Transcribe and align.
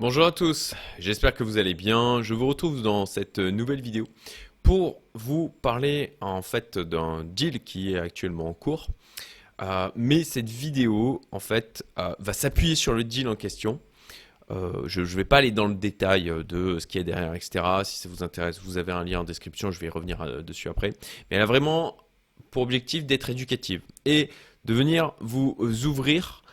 Bonjour 0.00 0.26
à 0.26 0.30
tous, 0.30 0.76
j'espère 1.00 1.34
que 1.34 1.42
vous 1.42 1.58
allez 1.58 1.74
bien. 1.74 2.22
Je 2.22 2.32
vous 2.32 2.46
retrouve 2.46 2.82
dans 2.82 3.04
cette 3.04 3.40
nouvelle 3.40 3.80
vidéo 3.80 4.06
pour 4.62 5.02
vous 5.14 5.48
parler 5.48 6.16
en 6.20 6.40
fait 6.40 6.78
d'un 6.78 7.24
deal 7.24 7.64
qui 7.64 7.94
est 7.94 7.98
actuellement 7.98 8.48
en 8.48 8.54
cours. 8.54 8.86
Euh, 9.60 9.90
mais 9.96 10.22
cette 10.22 10.48
vidéo 10.48 11.20
en 11.32 11.40
fait 11.40 11.84
euh, 11.98 12.14
va 12.20 12.32
s'appuyer 12.32 12.76
sur 12.76 12.92
le 12.92 13.02
deal 13.02 13.26
en 13.26 13.34
question. 13.34 13.80
Euh, 14.52 14.84
je 14.86 15.00
ne 15.00 15.06
vais 15.06 15.24
pas 15.24 15.38
aller 15.38 15.50
dans 15.50 15.66
le 15.66 15.74
détail 15.74 16.32
de 16.46 16.78
ce 16.78 16.86
qu'il 16.86 17.00
y 17.00 17.02
a 17.02 17.04
derrière, 17.04 17.34
etc. 17.34 17.64
Si 17.82 17.98
ça 17.98 18.08
vous 18.08 18.22
intéresse, 18.22 18.60
vous 18.62 18.78
avez 18.78 18.92
un 18.92 19.02
lien 19.02 19.18
en 19.18 19.24
description, 19.24 19.72
je 19.72 19.80
vais 19.80 19.88
revenir 19.88 20.44
dessus 20.44 20.68
après. 20.68 20.90
Mais 21.28 21.38
elle 21.38 21.42
a 21.42 21.46
vraiment 21.46 21.96
pour 22.52 22.62
objectif 22.62 23.04
d'être 23.04 23.30
éducative 23.30 23.80
et 24.04 24.30
de 24.64 24.74
venir 24.74 25.14
vous 25.18 25.56
ouvrir 25.86 26.44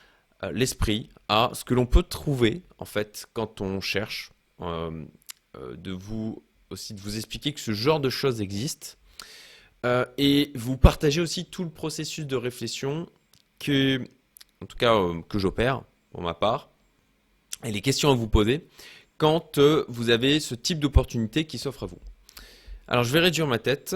l'esprit 0.52 1.10
à 1.28 1.52
ce 1.54 1.64
que 1.64 1.74
l'on 1.74 1.86
peut 1.86 2.04
trouver 2.04 2.64
en 2.78 2.86
fait 2.86 3.26
quand 3.34 3.62
on 3.62 3.82
cherche, 3.82 4.32
euh, 4.62 5.06
euh, 5.58 5.76
de 5.76 5.92
vous 5.92 6.44
aussi 6.70 6.94
de 6.94 7.02
vous 7.02 7.18
expliquer 7.18 7.54
que 7.54 7.60
ce 7.60 7.74
genre 7.74 8.00
de 8.00 8.10
choses 8.10 8.42
existe 8.42 8.98
euh, 9.86 10.06
et 10.18 10.52
vous 10.56 10.78
partager 10.78 11.22
aussi 11.22 11.46
tout 11.46 11.64
le 11.64 11.70
processus 11.70 12.26
de 12.26 12.36
réflexion 12.36 13.08
que, 13.60 14.04
en 14.62 14.66
tout 14.66 14.78
cas 14.78 14.96
que 15.30 15.40
j'opère 15.40 15.84
pour 16.12 16.22
ma 16.22 16.34
part 16.34 16.70
et 17.64 17.72
les 17.72 17.82
questions 17.82 18.12
à 18.12 18.16
vous 18.16 18.28
poser 18.28 18.68
quand 19.18 19.60
vous 19.88 20.10
avez 20.10 20.40
ce 20.40 20.56
type 20.56 20.80
d'opportunité 20.80 21.46
qui 21.46 21.58
s'offre 21.58 21.84
à 21.84 21.86
vous. 21.86 22.00
Alors 22.88 23.04
je 23.04 23.14
vais 23.14 23.20
réduire 23.20 23.48
ma 23.48 23.60
tête. 23.60 23.96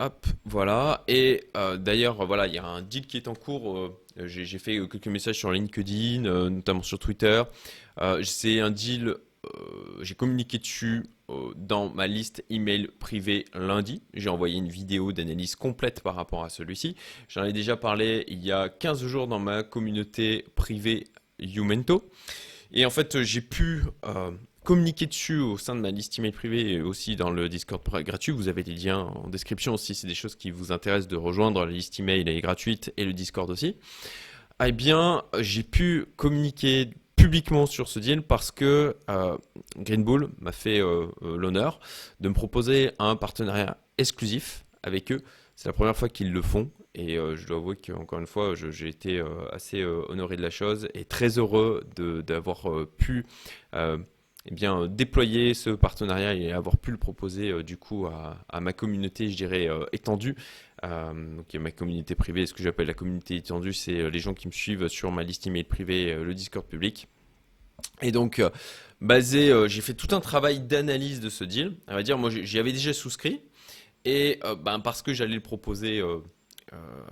Hop, 0.00 0.26
voilà. 0.44 1.04
Et 1.06 1.44
d'ailleurs, 1.78 2.26
voilà, 2.26 2.46
il 2.48 2.54
y 2.54 2.58
a 2.58 2.64
un 2.64 2.82
deal 2.82 3.06
qui 3.06 3.16
est 3.16 3.28
en 3.28 3.34
cours 3.34 3.92
j'ai 4.26 4.58
fait 4.58 4.76
quelques 4.88 5.06
messages 5.06 5.38
sur 5.38 5.50
LinkedIn, 5.52 6.24
euh, 6.24 6.50
notamment 6.50 6.82
sur 6.82 6.98
Twitter. 6.98 7.42
Euh, 8.00 8.22
c'est 8.22 8.60
un 8.60 8.70
deal, 8.70 9.14
j'ai 10.02 10.14
communiqué 10.14 10.58
dessus 10.58 11.04
dans 11.56 11.88
ma 11.88 12.06
liste 12.06 12.44
email 12.50 12.88
privée 12.98 13.46
lundi. 13.54 14.02
J'ai 14.14 14.28
envoyé 14.28 14.58
une 14.58 14.68
vidéo 14.68 15.12
d'analyse 15.12 15.56
complète 15.56 16.00
par 16.02 16.14
rapport 16.14 16.44
à 16.44 16.50
celui-ci. 16.50 16.96
J'en 17.28 17.44
ai 17.44 17.52
déjà 17.52 17.76
parlé 17.76 18.24
il 18.28 18.44
y 18.44 18.52
a 18.52 18.68
15 18.68 19.04
jours 19.06 19.28
dans 19.28 19.38
ma 19.38 19.62
communauté 19.62 20.44
privée 20.56 21.06
Youmento. 21.38 22.10
Et 22.72 22.84
en 22.84 22.90
fait, 22.90 23.22
j'ai 23.22 23.40
pu 23.40 23.84
communiquer 24.64 25.06
dessus 25.06 25.38
au 25.38 25.56
sein 25.56 25.74
de 25.74 25.80
ma 25.80 25.90
liste 25.90 26.18
email 26.18 26.32
privée 26.32 26.72
et 26.72 26.80
aussi 26.80 27.16
dans 27.16 27.30
le 27.30 27.48
Discord 27.48 27.82
gratuit. 28.04 28.32
Vous 28.32 28.48
avez 28.48 28.62
des 28.62 28.74
liens 28.74 29.00
en 29.00 29.28
description 29.28 29.76
si 29.76 29.94
c'est 29.94 30.06
des 30.06 30.14
choses 30.14 30.36
qui 30.36 30.50
vous 30.50 30.72
intéressent 30.72 31.08
de 31.08 31.16
rejoindre. 31.16 31.64
La 31.64 31.72
liste 31.72 31.98
email 31.98 32.28
est 32.28 32.40
gratuite 32.40 32.92
et 32.96 33.04
le 33.04 33.12
Discord 33.12 33.50
aussi. 33.50 33.76
Eh 34.62 34.72
bien, 34.72 35.24
j'ai 35.38 35.62
pu 35.62 36.04
communiquer 36.16 36.90
publiquement 37.16 37.66
sur 37.66 37.88
ce 37.88 37.98
deal 37.98 38.22
parce 38.22 38.50
que 38.50 38.96
euh, 39.10 39.36
Green 39.76 40.04
Bull 40.04 40.30
m'a 40.38 40.52
fait 40.52 40.80
euh, 40.80 41.06
euh, 41.22 41.36
l'honneur 41.36 41.80
de 42.20 42.28
me 42.28 42.34
proposer 42.34 42.92
un 42.98 43.16
partenariat 43.16 43.76
exclusif 43.98 44.64
avec 44.82 45.12
eux. 45.12 45.20
C'est 45.54 45.68
la 45.68 45.74
première 45.74 45.96
fois 45.96 46.08
qu'ils 46.08 46.32
le 46.32 46.40
font 46.40 46.70
et 46.94 47.16
je 47.16 47.46
dois 47.46 47.58
avouer 47.58 47.76
qu'encore 47.76 48.18
une 48.18 48.26
fois, 48.26 48.54
j'ai 48.54 48.88
été 48.88 49.22
assez 49.52 49.84
honoré 49.84 50.36
de 50.36 50.42
la 50.42 50.50
chose 50.50 50.88
et 50.92 51.04
très 51.04 51.38
heureux 51.38 51.84
d'avoir 52.26 52.66
pu 52.96 53.26
eh 54.46 54.54
bien, 54.54 54.82
euh, 54.82 54.88
déployer 54.88 55.54
ce 55.54 55.70
partenariat 55.70 56.34
et 56.34 56.52
avoir 56.52 56.78
pu 56.78 56.90
le 56.90 56.96
proposer 56.96 57.50
euh, 57.50 57.62
du 57.62 57.76
coup 57.76 58.06
à, 58.06 58.60
ma 58.60 58.72
communauté, 58.72 59.28
je 59.28 59.36
dirais, 59.36 59.68
euh, 59.68 59.84
étendue. 59.92 60.34
donc, 60.82 61.52
y 61.52 61.56
a 61.56 61.60
ma 61.60 61.70
communauté 61.72 62.14
privée. 62.14 62.46
Ce 62.46 62.54
que 62.54 62.62
j'appelle 62.62 62.86
la 62.86 62.94
communauté 62.94 63.36
étendue, 63.36 63.72
c'est 63.72 64.10
les 64.10 64.18
gens 64.18 64.34
qui 64.34 64.46
me 64.48 64.52
suivent 64.52 64.88
sur 64.88 65.10
ma 65.12 65.22
liste 65.22 65.46
email 65.46 65.64
privée, 65.64 66.14
le 66.14 66.34
Discord 66.34 66.66
public. 66.66 67.06
Et 68.00 68.12
donc, 68.12 68.42
basé, 69.00 69.52
j'ai 69.68 69.80
fait 69.82 69.92
tout 69.92 70.14
un 70.14 70.20
travail 70.20 70.60
d'analyse 70.60 71.20
de 71.20 71.28
ce 71.28 71.44
deal. 71.44 71.76
On 71.88 71.94
va 71.94 72.02
dire, 72.02 72.16
moi, 72.16 72.30
j'y 72.30 72.58
avais 72.58 72.72
déjà 72.72 72.94
souscrit. 72.94 73.42
Et 74.06 74.40
ben, 74.62 74.80
parce 74.80 75.02
que 75.02 75.12
j'allais 75.12 75.34
le 75.34 75.42
proposer 75.42 76.02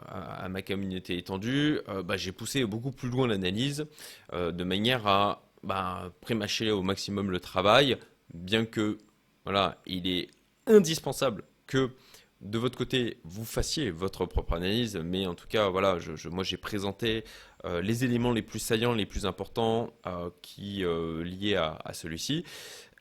à, 0.06 0.49
ma 0.49 0.62
communauté 0.62 1.19
étendue, 1.19 1.81
bah, 2.06 2.16
j'ai 2.16 2.33
poussé 2.33 2.65
beaucoup 2.65 2.91
plus 2.91 3.10
loin 3.10 3.27
l'analyse 3.27 3.87
de 4.33 4.65
manière 4.65 5.06
à 5.06 5.47
bah, 5.63 6.13
au 6.31 6.83
maximum 6.83 7.31
le 7.31 7.41
travail, 7.41 7.97
bien 8.35 8.65
que 8.65 8.99
voilà, 9.45 9.81
il 9.87 10.07
est 10.07 10.29
indispensable 10.67 11.43
que 11.67 11.91
de 12.41 12.59
votre 12.59 12.79
côté, 12.79 13.19
vous 13.25 13.45
fassiez 13.45 13.91
votre 13.91 14.25
propre 14.25 14.55
analyse, 14.55 14.97
mais 14.97 15.27
en 15.27 15.35
tout 15.35 15.49
cas, 15.49 15.69
voilà, 15.69 15.99
moi 16.31 16.45
j'ai 16.45 16.57
présenté 16.57 17.25
euh, 17.65 17.83
les 17.83 18.05
éléments 18.05 18.33
les 18.33 18.43
plus 18.43 18.61
saillants, 18.61 18.93
les 18.93 19.07
plus 19.07 19.27
importants 19.27 19.91
euh, 20.07 20.31
qui 20.41 20.85
euh, 20.85 21.25
liés 21.25 21.57
à, 21.57 21.79
celui-ci. 21.93 22.45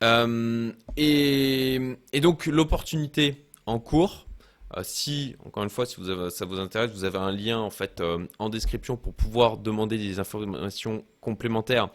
Et, 0.01 1.97
donc 2.21 2.47
l'opportunité 2.47 3.45
en 3.65 3.79
cours, 3.79 4.26
euh, 4.75 4.81
si, 4.83 5.35
encore 5.45 5.63
une 5.63 5.69
fois, 5.69 5.85
si 5.85 5.95
ça 6.29 6.45
vous 6.45 6.59
intéresse, 6.59 6.91
vous 6.91 7.05
avez 7.05 7.17
un 7.17 7.31
lien 7.31 7.59
en 7.59 7.69
fait 7.69 8.01
euh, 8.01 8.25
en 8.37 8.49
description 8.49 8.97
pour 8.97 9.13
pouvoir 9.13 9.57
demander 9.57 9.97
des 9.97 10.19
informations 10.19 11.05
complémentaires 11.21 11.89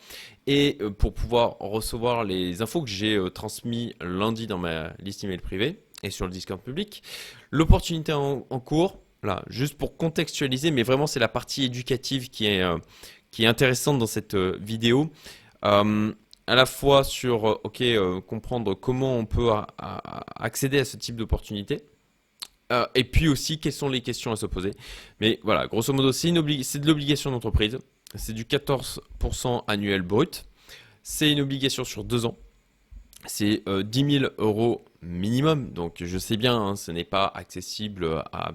et 0.47 0.79
euh, 0.81 0.91
pour 0.91 1.13
pouvoir 1.13 1.59
recevoir 1.61 2.25
les 2.25 2.63
infos 2.63 2.83
que 2.83 2.89
j'ai 2.89 3.21
transmis 3.35 3.95
lundi 4.01 4.47
dans 4.47 4.59
ma 4.59 4.95
liste 4.99 5.23
email 5.25 5.39
privée 5.39 5.83
et 6.03 6.11
sur 6.11 6.25
le 6.25 6.33
Discord 6.33 6.61
public. 6.61 7.03
L'opportunité 7.51 8.13
en, 8.13 8.41
cours, 8.61 8.99
là, 9.23 9.43
juste 9.49 9.75
pour 9.75 9.97
contextualiser, 9.97 10.71
mais 10.71 10.83
vraiment 10.83 11.07
c'est 11.07 11.21
la 11.21 11.29
partie 11.29 11.65
éducative 11.65 12.31
qui 12.31 12.47
est, 12.47 12.65
qui 13.31 13.45
est 13.45 13.47
intéressante 13.47 13.99
dans 13.99 14.07
cette 14.07 14.35
vidéo 14.35 15.11
à 15.63 16.57
la 16.57 16.67
fois 16.67 17.05
sur 17.05 17.61
ok 17.63 17.85
comprendre 18.27 18.75
comment 18.75 19.17
on 19.17 19.27
peut 19.27 19.51
accéder 19.79 20.81
à 20.81 20.85
ce 20.85 20.97
type 20.97 21.15
d'opportunité 21.15 21.83
euh, 22.71 22.87
et 22.95 23.05
puis 23.05 23.29
aussi, 23.29 23.59
quelles 23.59 23.73
sont 23.73 23.89
les 23.89 24.01
questions 24.01 24.33
à 24.33 24.37
se 24.37 24.47
poser. 24.47 24.73
Mais 25.21 25.41
voilà, 25.43 25.67
grosso 25.67 25.93
modo, 25.93 26.13
c'est 26.13 26.31
de 26.31 26.87
l'obligation 26.87 27.31
d'entreprise. 27.31 27.79
C'est 28.15 28.33
du 28.33 28.45
14% 28.45 29.65
annuel 29.67 30.03
brut. 30.03 30.47
C'est 31.03 31.31
une 31.31 31.41
obligation 31.41 31.85
sur 31.85 32.05
deux 32.05 32.27
ans. 32.27 32.37
C'est 33.27 33.63
10 33.67 34.19
000 34.19 34.33
euros 34.39 34.85
minimum. 35.01 35.71
Donc 35.73 35.97
je 36.01 36.19
sais 36.19 36.37
bien, 36.37 36.57
hein, 36.57 36.77
ce 36.77 36.91
n'est 36.91 37.05
pas 37.05 37.31
accessible 37.35 38.23
à, 38.33 38.53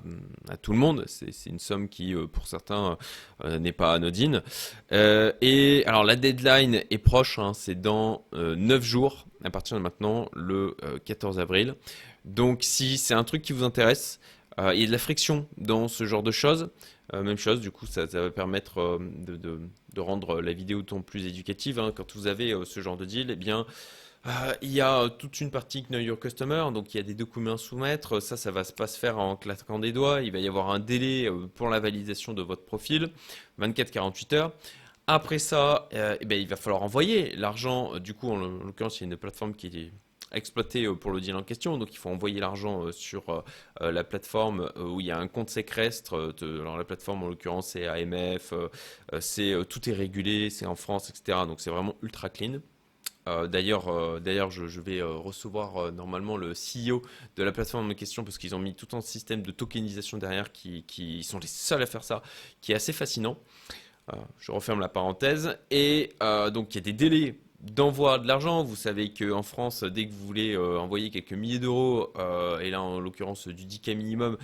tout 0.61 0.71
le 0.71 0.77
monde. 0.77 1.03
C'est 1.07 1.49
une 1.49 1.59
somme 1.59 1.89
qui, 1.89 2.13
euh, 2.13 2.27
pour 2.27 2.47
certains, 2.47 2.97
euh, 3.43 3.59
n'est 3.59 3.71
pas 3.71 3.93
anodine. 3.93 4.43
et 4.91 5.83
alors 5.85 6.03
la 6.03 6.15
deadline 6.15 6.83
est 6.89 6.97
proche. 6.97 7.39
Hein, 7.39 7.53
c'est 7.53 7.79
dans 7.79 8.25
9 8.33 8.83
jours, 8.83 9.27
à 9.43 9.49
partir 9.49 9.77
de 9.77 9.81
maintenant, 9.81 10.29
le 10.33 10.75
14 11.05 11.39
avril. 11.39 11.75
Donc 12.27 12.59
si 12.61 12.97
c'est 12.97 13.13
un 13.13 13.23
truc 13.23 13.41
qui 13.41 13.53
vous 13.53 13.63
intéresse, 13.63 14.19
euh, 14.59 14.73
il 14.73 14.81
y 14.81 14.83
a 14.83 14.87
de 14.87 14.91
la 14.91 14.97
friction 14.97 15.47
dans 15.57 15.87
ce 15.87 16.05
genre 16.05 16.23
de 16.23 16.31
choses. 16.31 16.69
Euh, 17.13 17.23
même 17.23 17.37
chose, 17.37 17.61
du 17.61 17.71
coup, 17.71 17.85
ça, 17.85 18.05
va 18.05 18.29
permettre 18.31 18.79
euh, 18.79 18.99
de, 18.99 20.01
rendre 20.01 20.41
la 20.41 20.53
vidéo 20.53 20.81
ton 20.81 21.01
plus 21.01 21.25
éducative. 21.25 21.79
Hein. 21.79 21.91
Quand 21.95 22.15
vous 22.15 22.27
avez 22.27 22.53
ce 22.65 22.81
genre 22.81 22.97
de 22.97 23.05
deal, 23.05 23.31
eh 23.31 23.35
bien, 23.35 23.65
il 24.61 24.71
y 24.71 24.81
a 24.81 25.09
toute 25.09 25.39
une 25.39 25.51
partie 25.51 25.83
Know 25.83 25.99
Your 25.99 26.19
Customer, 26.19 26.65
donc 26.73 26.93
il 26.93 26.97
y 26.97 26.99
a 26.99 27.03
des 27.03 27.15
documents 27.15 27.53
à 27.53 27.57
soumettre. 27.57 28.19
Ça, 28.19 28.35
ça 28.35 28.51
va 28.51 28.63
pas 28.63 28.87
se 28.87 28.99
faire 28.99 29.17
en 29.17 29.37
claquant 29.37 29.79
des 29.79 29.93
doigts. 29.93 30.21
Il 30.21 30.31
va 30.31 30.39
y 30.39 30.47
avoir 30.47 30.69
un 30.69 30.79
délai 30.79 31.29
pour 31.55 31.69
la 31.69 31.79
validation 31.79 32.33
de 32.33 32.41
votre 32.41 32.63
profil, 32.63 33.09
24-48 33.59 34.35
heures. 34.35 34.53
Après 35.07 35.39
ça, 35.39 35.87
eh 35.91 36.25
bien, 36.25 36.37
il 36.37 36.47
va 36.47 36.57
falloir 36.57 36.83
envoyer 36.83 37.35
l'argent. 37.37 37.97
Du 37.99 38.13
coup, 38.13 38.29
en 38.29 38.35
l'occurrence, 38.35 38.99
il 38.99 39.05
y 39.05 39.09
a 39.09 39.11
une 39.11 39.17
plateforme 39.17 39.55
qui 39.55 39.67
est 39.67 39.91
exploité 40.31 40.85
euh, 40.85 40.95
pour 40.95 41.11
le 41.11 41.21
deal 41.21 41.35
en 41.35 41.43
question. 41.43 41.77
Donc 41.77 41.93
il 41.93 41.97
faut 41.97 42.09
envoyer 42.09 42.39
l'argent 42.39 42.85
euh, 42.85 42.91
sur 42.91 43.43
euh, 43.81 43.91
la 43.91 44.03
plateforme 44.03 44.71
où 44.77 44.99
il 44.99 45.07
y 45.07 45.11
a 45.11 45.17
un 45.17 45.27
compte 45.27 45.49
séquestre. 45.49 46.33
alors 46.41 46.77
la 46.77 46.83
plateforme 46.83 47.23
en 47.23 47.27
l'occurrence 47.27 47.69
c'est 47.69 47.87
AMF, 47.87 48.53
c'est 49.19 49.55
tout 49.69 49.89
est 49.89 49.93
régulé, 49.93 50.49
c'est 50.49 50.65
en 50.65 50.75
France, 50.75 51.09
etc. 51.09 51.39
Donc 51.47 51.59
c'est 51.59 51.69
vraiment 51.69 51.95
ultra 52.01 52.29
clean. 52.29 52.59
d'ailleurs, 53.47 54.21
d'ailleurs, 54.21 54.51
je, 54.51 54.79
vais 54.81 55.01
recevoir 55.01 55.91
normalement 55.91 56.37
le 56.37 56.53
CEO 56.53 57.01
de 57.35 57.43
la 57.43 57.51
plateforme 57.51 57.91
en 57.91 57.93
question 57.93 58.23
parce 58.23 58.37
qu'ils 58.37 58.55
ont 58.55 58.59
mis 58.59 58.75
tout 58.75 58.95
un 58.95 59.01
système 59.01 59.41
de 59.41 59.51
tokenisation 59.51 60.17
derrière 60.17 60.51
qui, 60.51 61.23
sont 61.23 61.39
les 61.39 61.47
seuls 61.47 61.81
à 61.81 61.85
faire 61.85 62.03
ça, 62.03 62.21
qui 62.61 62.71
est 62.71 62.75
assez 62.75 62.93
fascinant. 62.93 63.37
je 64.39 64.51
referme 64.51 64.79
la 64.79 64.89
parenthèse. 64.89 65.57
Et 65.71 66.13
donc, 66.19 66.73
il 66.73 66.75
y 66.75 66.79
a 66.79 66.81
des 66.81 66.93
délais 66.93 67.35
d'envoi 67.61 68.19
de 68.19 68.27
l'argent. 68.27 68.63
Vous 68.63 68.75
savez 68.75 69.13
qu'en 69.13 69.43
France, 69.43 69.83
dès 69.83 70.07
que 70.07 70.11
vous 70.11 70.25
voulez 70.25 70.53
euh, 70.53 70.79
envoyer 70.79 71.09
quelques 71.09 71.33
milliers 71.33 71.59
d'euros, 71.59 72.13
euh, 72.17 72.59
et 72.59 72.69
là 72.69 72.81
en 72.81 72.99
l'occurrence 72.99 73.47
du 73.47 73.65
10K 73.65 73.95
minimum, 73.95 74.37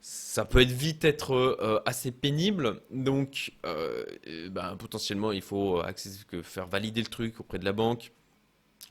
ça 0.00 0.44
peut 0.44 0.62
vite 0.62 1.04
être 1.04 1.34
euh, 1.34 1.80
assez 1.86 2.12
pénible. 2.12 2.82
Donc 2.90 3.52
ben, 3.62 4.76
potentiellement, 4.78 5.32
il 5.32 5.42
faut 5.42 5.82
faire 6.42 6.66
valider 6.66 7.00
le 7.00 7.08
truc 7.08 7.40
auprès 7.40 7.58
de 7.58 7.64
la 7.64 7.72
banque. 7.72 8.12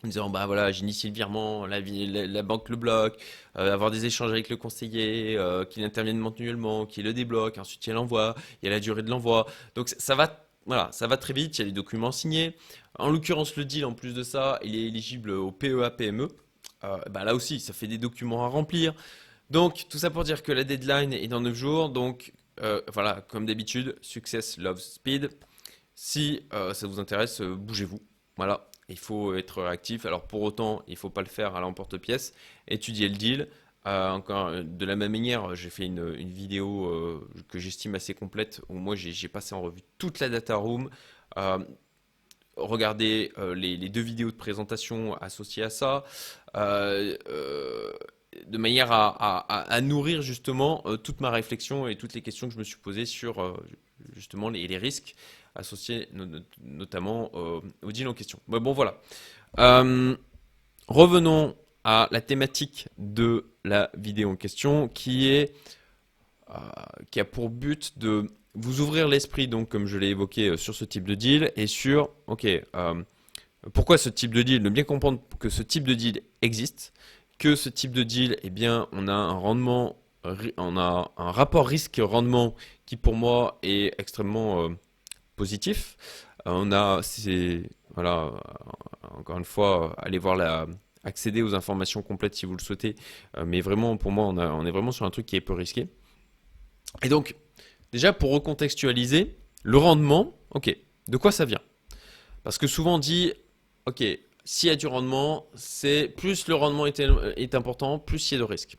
En 0.04 0.08
disant, 0.08 0.30
bah 0.30 0.46
voilà, 0.48 0.70
j'initie 0.70 1.08
le 1.08 1.14
virement, 1.14 1.66
la, 1.66 1.80
banque 2.44 2.68
le 2.68 2.76
bloque, 2.76 3.18
avoir 3.56 3.90
des 3.90 4.06
échanges 4.06 4.32
avec 4.32 4.50
le 4.50 4.58
conseiller, 4.58 5.40
qu'il 5.70 5.82
intervienne 5.86 6.18
manuellement, 6.18 6.86
qu'il 6.86 7.06
le 7.06 7.14
débloque, 7.14 7.58
ensuite 7.58 7.88
il 7.88 7.94
l'envoie, 7.94 8.36
il 8.62 8.66
y 8.66 8.68
a 8.68 8.72
la 8.72 8.82
durée 8.82 9.02
de 9.02 9.10
l'envoi. 9.10 9.46
Donc 9.76 9.88
ça 9.88 10.16
va 10.16 10.43
voilà, 10.66 10.90
ça 10.92 11.08
va 11.08 11.18
très 11.18 11.34
vite, 11.34 11.58
il 11.58 11.62
y 11.62 11.64
a 11.64 11.66
les 11.66 11.72
documents 11.72 12.12
signés. 12.12 12.56
En 13.00 13.10
l'occurrence, 13.10 13.56
le 13.56 13.66
deal, 13.66 13.86
en 13.86 13.94
plus 13.94 14.14
de 14.14 14.24
ça, 14.24 14.60
il 14.64 14.76
est 14.76 14.84
éligible 14.84 15.32
au 15.32 15.52
PEA 15.52 15.90
PME. 15.98 16.30
Euh, 16.84 16.98
bah 17.10 17.24
là 17.24 17.36
aussi, 17.36 17.60
ça 17.60 17.74
fait 17.74 17.88
des 17.88 17.98
documents 17.98 18.46
à 18.46 18.48
remplir. 18.48 18.94
Donc, 19.50 19.86
tout 19.90 19.98
ça 19.98 20.10
pour 20.10 20.24
dire 20.24 20.44
que 20.44 20.52
la 20.52 20.64
deadline 20.64 21.14
est 21.14 21.28
dans 21.28 21.42
9 21.42 21.54
jours. 21.54 21.90
Donc, 21.90 22.34
euh, 22.62 22.82
voilà, 22.92 23.22
comme 23.28 23.46
d'habitude, 23.46 23.98
success, 24.02 24.58
love, 24.58 24.80
speed. 24.80 25.30
Si 25.96 26.42
euh, 26.54 26.74
ça 26.74 26.88
vous 26.88 27.00
intéresse, 27.00 27.42
bougez-vous. 27.42 28.00
Voilà, 28.38 28.70
il 28.90 28.98
faut 28.98 29.36
être 29.36 29.62
réactif. 29.64 30.06
Alors, 30.06 30.28
pour 30.28 30.42
autant, 30.42 30.84
il 30.88 30.94
ne 30.94 30.98
faut 30.98 31.10
pas 31.10 31.22
le 31.22 31.28
faire 31.28 31.56
à 31.56 31.62
l'emporte-pièce. 31.62 32.34
Étudier 32.68 33.10
le 33.10 33.16
deal. 33.16 33.48
Encore 33.86 34.52
de 34.64 34.86
la 34.86 34.96
même 34.96 35.12
manière, 35.12 35.56
j'ai 35.56 35.70
fait 35.70 35.86
une, 35.86 36.14
vidéo 36.14 37.22
que 37.50 37.60
j'estime 37.60 37.96
assez 37.96 38.14
complète 38.14 38.62
où 38.70 38.76
moi 38.76 38.96
j'ai 38.96 39.28
passé 39.28 39.56
en 39.56 39.62
revue 39.62 39.82
toute 39.98 40.20
la 40.20 40.30
data 40.30 40.56
room. 40.56 40.90
regardez 42.56 43.32
les, 43.56 43.76
les, 43.78 43.90
deux 43.90 44.02
vidéos 44.02 44.32
de 44.32 44.38
présentation 44.38 45.16
associées 45.16 45.64
à 45.64 45.70
ça. 45.70 46.06
Euh, 46.56 47.18
euh, 47.30 47.92
de 48.48 48.58
manière 48.58 48.92
à, 48.92 49.82
nourrir 49.82 50.24
justement 50.24 50.82
euh, 50.86 50.98
toute 50.98 51.22
ma 51.22 51.30
réflexion 51.30 51.88
et 51.88 51.96
toutes 51.96 52.16
les 52.16 52.22
questions 52.22 52.48
que 52.48 52.54
je 52.54 52.60
me 52.60 52.64
suis 52.64 52.78
posées 52.78 53.06
sur 53.06 53.56
justement 54.16 54.50
les, 54.50 54.78
risques 54.78 55.14
associés 55.54 56.10
notamment 56.64 57.32
au 57.34 57.92
deal 57.92 58.08
en 58.08 58.16
question. 58.16 58.40
bon 58.48 58.74
voilà. 58.74 59.00
revenons 60.88 61.56
à 61.84 62.08
la 62.12 62.22
thématique 62.22 62.88
de 62.98 63.46
la 63.64 63.90
vidéo 63.98 64.30
en 64.32 64.36
question 64.36 64.88
qui 64.88 65.30
est 65.30 65.54
qui 67.10 67.20
a 67.20 67.26
pour 67.26 67.50
but 67.50 67.98
de 67.98 68.30
vous 68.54 68.82
ouvrir 68.82 69.08
l'esprit 69.08 69.48
donc 69.48 69.70
comme 69.70 69.88
je 69.88 69.98
l'ai 69.98 70.10
évoqué 70.10 70.56
sur 70.58 70.76
ce 70.76 70.86
type 70.86 71.06
de 71.06 71.16
deal 71.16 71.52
et 71.56 71.66
sur 71.66 72.12
ok 72.28 72.46
pourquoi 73.72 73.98
ce 73.98 74.10
type 74.10 74.34
de 74.34 74.42
deal 74.42 74.62
De 74.62 74.70
bien 74.70 74.84
comprendre 74.84 75.22
que 75.40 75.50
ce 75.50 75.64
type 75.64 75.88
de 75.88 75.94
deal 75.94 76.22
existe, 76.42 76.94
que 77.38 77.56
ce 77.56 77.70
type 77.70 77.92
de 77.92 78.04
deal, 78.04 78.38
eh 78.44 78.50
bien, 78.50 78.88
on 78.92 79.08
a 79.08 79.14
un 79.14 79.32
rendement, 79.32 79.96
on 80.58 80.78
a 80.78 81.12
un 81.18 81.32
rapport 81.32 81.68
risque-rendement 81.68 82.56
qui 82.86 82.98
pour 82.98 83.16
moi 83.16 83.60
est 83.64 83.94
extrêmement 84.00 84.64
euh, 84.64 84.70
positif. 85.36 85.98
Euh, 86.46 86.52
on 86.54 86.72
a, 86.72 87.02
c'est, 87.04 87.70
voilà, 87.96 88.32
encore 89.18 89.38
une 89.38 89.46
fois, 89.46 89.96
allez 89.98 90.18
voir 90.18 90.36
la, 90.36 90.68
accéder 91.04 91.42
aux 91.42 91.56
informations 91.56 92.02
complètes 92.02 92.36
si 92.36 92.46
vous 92.46 92.56
le 92.56 92.62
souhaitez. 92.62 92.96
Euh, 93.38 93.46
mais 93.46 93.62
vraiment, 93.62 93.98
pour 93.98 94.12
moi, 94.12 94.26
on, 94.28 94.66
est 94.66 94.72
vraiment 94.72 94.92
sur 94.92 95.06
un 95.06 95.10
truc 95.10 95.26
qui 95.26 95.36
est 95.36 95.42
peu 95.42 95.54
risqué. 95.54 95.88
Et 97.02 97.10
donc, 97.10 97.36
déjà 97.92 98.14
pour 98.14 98.32
recontextualiser, 98.32 99.38
le 99.64 99.78
rendement, 99.78 100.38
ok, 100.52 100.76
de 101.08 101.18
quoi 101.18 101.32
ça 101.32 101.46
vient? 101.46 101.62
Parce 102.44 102.58
que 102.58 102.68
souvent 102.68 102.96
on 102.96 103.00
dit, 103.00 103.34
ok, 103.86 104.04
s'il 104.46 104.70
y 104.70 104.72
a 104.72 104.76
du 104.76 104.88
rendement, 104.88 105.48
c'est 105.56 106.10
plus 106.10 106.48
le 106.48 106.56
rendement 106.56 106.86
est, 106.86 107.56
important, 107.56 108.00
plus 108.00 108.32
il 108.32 108.36
y 108.36 108.38
a 108.38 108.40
de 108.40 108.44
risques. 108.44 108.78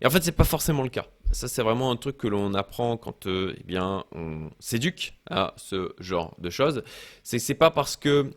Et 0.00 0.06
en 0.06 0.10
fait, 0.10 0.22
c'est 0.22 0.32
pas 0.32 0.44
forcément 0.44 0.82
le 0.82 0.88
cas. 0.88 1.06
Ça, 1.30 1.48
c'est 1.48 1.62
vraiment 1.62 1.90
un 1.90 1.96
truc 1.96 2.18
que 2.18 2.28
l'on 2.28 2.52
apprend 2.52 2.98
quand 2.98 3.26
euh, 3.26 3.54
eh 3.58 3.64
bien, 3.64 4.04
on 4.12 4.50
s'éduque 4.58 5.14
à 5.30 5.54
ce 5.56 5.94
genre 5.98 6.34
de 6.38 6.50
choses. 6.50 6.82
C'est 7.22 7.38
que 7.38 7.42
c'est 7.42 7.54
pas 7.54 7.70
parce 7.70 7.96
que 7.96 8.30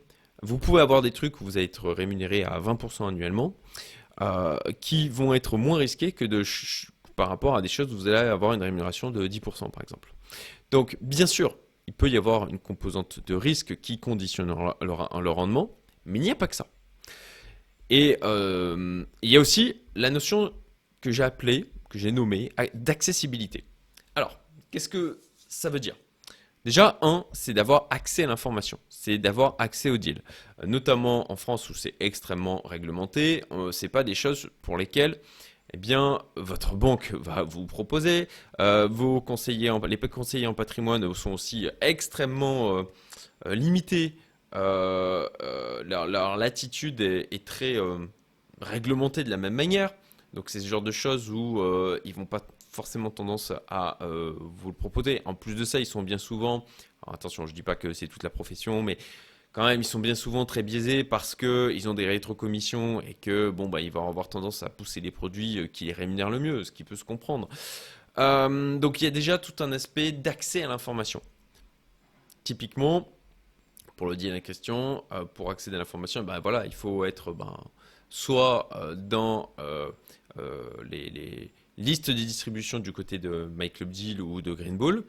vous 0.45 0.57
pouvez 0.57 0.81
avoir 0.81 1.01
des 1.01 1.11
trucs 1.11 1.41
où 1.41 1.45
vous 1.45 1.57
allez 1.57 1.65
être 1.65 1.91
rémunéré 1.91 2.43
à 2.43 2.59
20% 2.59 3.09
annuellement 3.09 3.55
euh, 4.21 4.57
qui 4.79 5.09
vont 5.09 5.33
être 5.33 5.57
moins 5.57 5.77
risqués 5.77 6.11
que 6.11 6.25
de 6.25 6.43
par 7.15 7.29
rapport 7.29 7.55
à 7.55 7.61
des 7.61 7.67
choses 7.67 7.93
où 7.93 7.97
vous 7.97 8.07
allez 8.07 8.29
avoir 8.29 8.53
une 8.53 8.61
rémunération 8.61 9.11
de 9.11 9.27
10% 9.27 9.71
par 9.71 9.81
exemple. 9.81 10.13
Donc, 10.71 10.97
bien 11.01 11.25
sûr, 11.25 11.57
il 11.87 11.93
peut 11.93 12.09
y 12.09 12.17
avoir 12.17 12.49
une 12.49 12.59
composante 12.59 13.19
de 13.25 13.35
risque 13.35 13.79
qui 13.79 13.99
conditionnera 13.99 14.77
le 14.81 15.29
rendement, 15.29 15.77
mais 16.05 16.19
il 16.19 16.23
n'y 16.23 16.31
a 16.31 16.35
pas 16.35 16.47
que 16.47 16.55
ça. 16.55 16.67
Et 17.89 18.17
euh, 18.23 19.05
il 19.21 19.29
y 19.29 19.37
a 19.37 19.39
aussi 19.39 19.81
la 19.95 20.09
notion 20.09 20.51
que 21.01 21.11
j'ai 21.11 21.23
appelée, 21.23 21.65
que 21.89 21.99
j'ai 21.99 22.11
nommée, 22.11 22.51
d'accessibilité. 22.73 23.63
Alors, 24.15 24.39
qu'est-ce 24.71 24.89
que 24.89 25.21
ça 25.47 25.69
veut 25.69 25.79
dire? 25.79 25.95
Déjà, 26.65 26.97
un, 27.01 27.25
c'est 27.31 27.53
d'avoir 27.53 27.87
accès 27.91 28.23
à 28.23 28.27
l'information, 28.27 28.79
c'est 28.89 29.17
d'avoir 29.17 29.55
accès 29.59 29.89
au 29.89 29.97
deal. 29.97 30.21
Euh, 30.61 30.65
notamment 30.65 31.31
en 31.31 31.35
France 31.35 31.69
où 31.69 31.73
c'est 31.73 31.93
extrêmement 31.99 32.61
réglementé, 32.65 33.43
euh, 33.51 33.71
c'est 33.71 33.87
pas 33.87 34.03
des 34.03 34.15
choses 34.15 34.49
pour 34.61 34.77
lesquelles 34.77 35.19
eh 35.73 35.77
bien, 35.77 36.19
votre 36.35 36.75
banque 36.75 37.11
va 37.13 37.43
vous 37.43 37.65
proposer. 37.65 38.27
vos 38.59 39.19
conseillers, 39.19 39.71
les 39.87 39.97
conseillers 39.97 40.47
en 40.47 40.53
patrimoine 40.53 41.13
sont 41.13 41.31
aussi 41.31 41.69
extrêmement 41.81 42.85
limités 43.45 44.15
euh, 44.55 45.27
euh, 45.41 45.83
leur, 45.83 46.37
latitude 46.37 47.01
est, 47.01 47.45
très 47.45 47.75
euh, 47.75 47.97
réglementée 48.61 49.23
de 49.23 49.29
la 49.29 49.37
même 49.37 49.53
manière. 49.53 49.93
Donc 50.33 50.49
c'est 50.49 50.59
ce 50.59 50.67
genre 50.67 50.81
de 50.81 50.91
choses 50.91 51.29
où 51.29 51.61
ils 52.03 52.13
vont 52.13 52.25
pas 52.25 52.45
forcément 52.75 53.09
tendance 53.09 53.53
à 53.67 53.97
vous 54.01 54.69
le 54.69 54.75
proposer. 54.75 55.21
En 55.25 55.33
plus 55.33 55.55
de 55.55 55.63
ça, 55.63 55.79
ils 55.79 55.85
sont 55.85 56.03
bien 56.03 56.17
souvent, 56.17 56.65
attention, 57.07 57.45
je 57.45 57.53
dis 57.53 57.63
pas 57.63 57.75
que 57.75 57.93
c'est 57.93 58.07
toute 58.07 58.23
la 58.23 58.29
profession, 58.29 58.83
mais 58.83 58.97
quand 59.53 59.63
même, 59.63 59.79
ils 59.81 59.85
sont 59.85 59.99
bien 59.99 60.15
souvent 60.15 60.45
très 60.45 60.63
biaisés 60.63 61.05
parce 61.05 61.33
qu'ils 61.33 61.87
ont 61.87 61.93
des 61.93 62.05
rétrocommissions 62.05 62.99
et 63.01 63.13
que 63.13 63.49
bon 63.49 63.69
bah 63.69 63.79
ils 63.79 63.91
vont 63.91 64.07
avoir 64.07 64.27
tendance 64.27 64.63
à 64.63 64.69
pousser 64.69 64.99
les 64.99 65.11
produits 65.11 65.69
qui 65.71 65.85
les 65.85 65.93
rémunèrent 65.93 66.29
le 66.29 66.39
mieux, 66.39 66.63
ce 66.65 66.71
qui 66.71 66.83
peut 66.83 66.97
se 66.97 67.05
comprendre. 67.05 67.47
donc 68.17 69.01
il 69.01 69.05
y 69.05 69.07
a 69.07 69.11
déjà 69.11 69.37
tout 69.37 69.63
un 69.63 69.71
aspect 69.71 70.11
d'accès 70.11 70.63
à 70.63 70.67
l'information. 70.67 71.21
Typiquement, 72.43 73.07
pour 73.95 74.07
le 74.07 74.15
dire 74.15 74.33
la 74.33 74.41
question, 74.41 75.03
euh, 75.11 75.25
pour 75.25 75.49
accéder 75.51 75.77
à 75.77 75.79
l'information, 75.79 76.23
ben 76.23 76.39
voilà, 76.39 76.65
il 76.65 76.73
faut 76.73 77.05
être 77.05 77.33
ben, 77.33 77.57
soit 78.09 78.69
euh, 78.75 78.95
dans 78.95 79.53
euh, 79.59 79.91
les, 80.89 81.51
listes 81.77 82.09
de 82.09 82.15
distribution 82.15 82.79
du 82.79 82.91
côté 82.91 83.17
de 83.19 83.49
My 83.55 83.69
Club 83.69 83.89
Deal 83.89 84.21
ou 84.21 84.41
de 84.41 84.53
Green 84.53 84.77
Bull, 84.77 85.03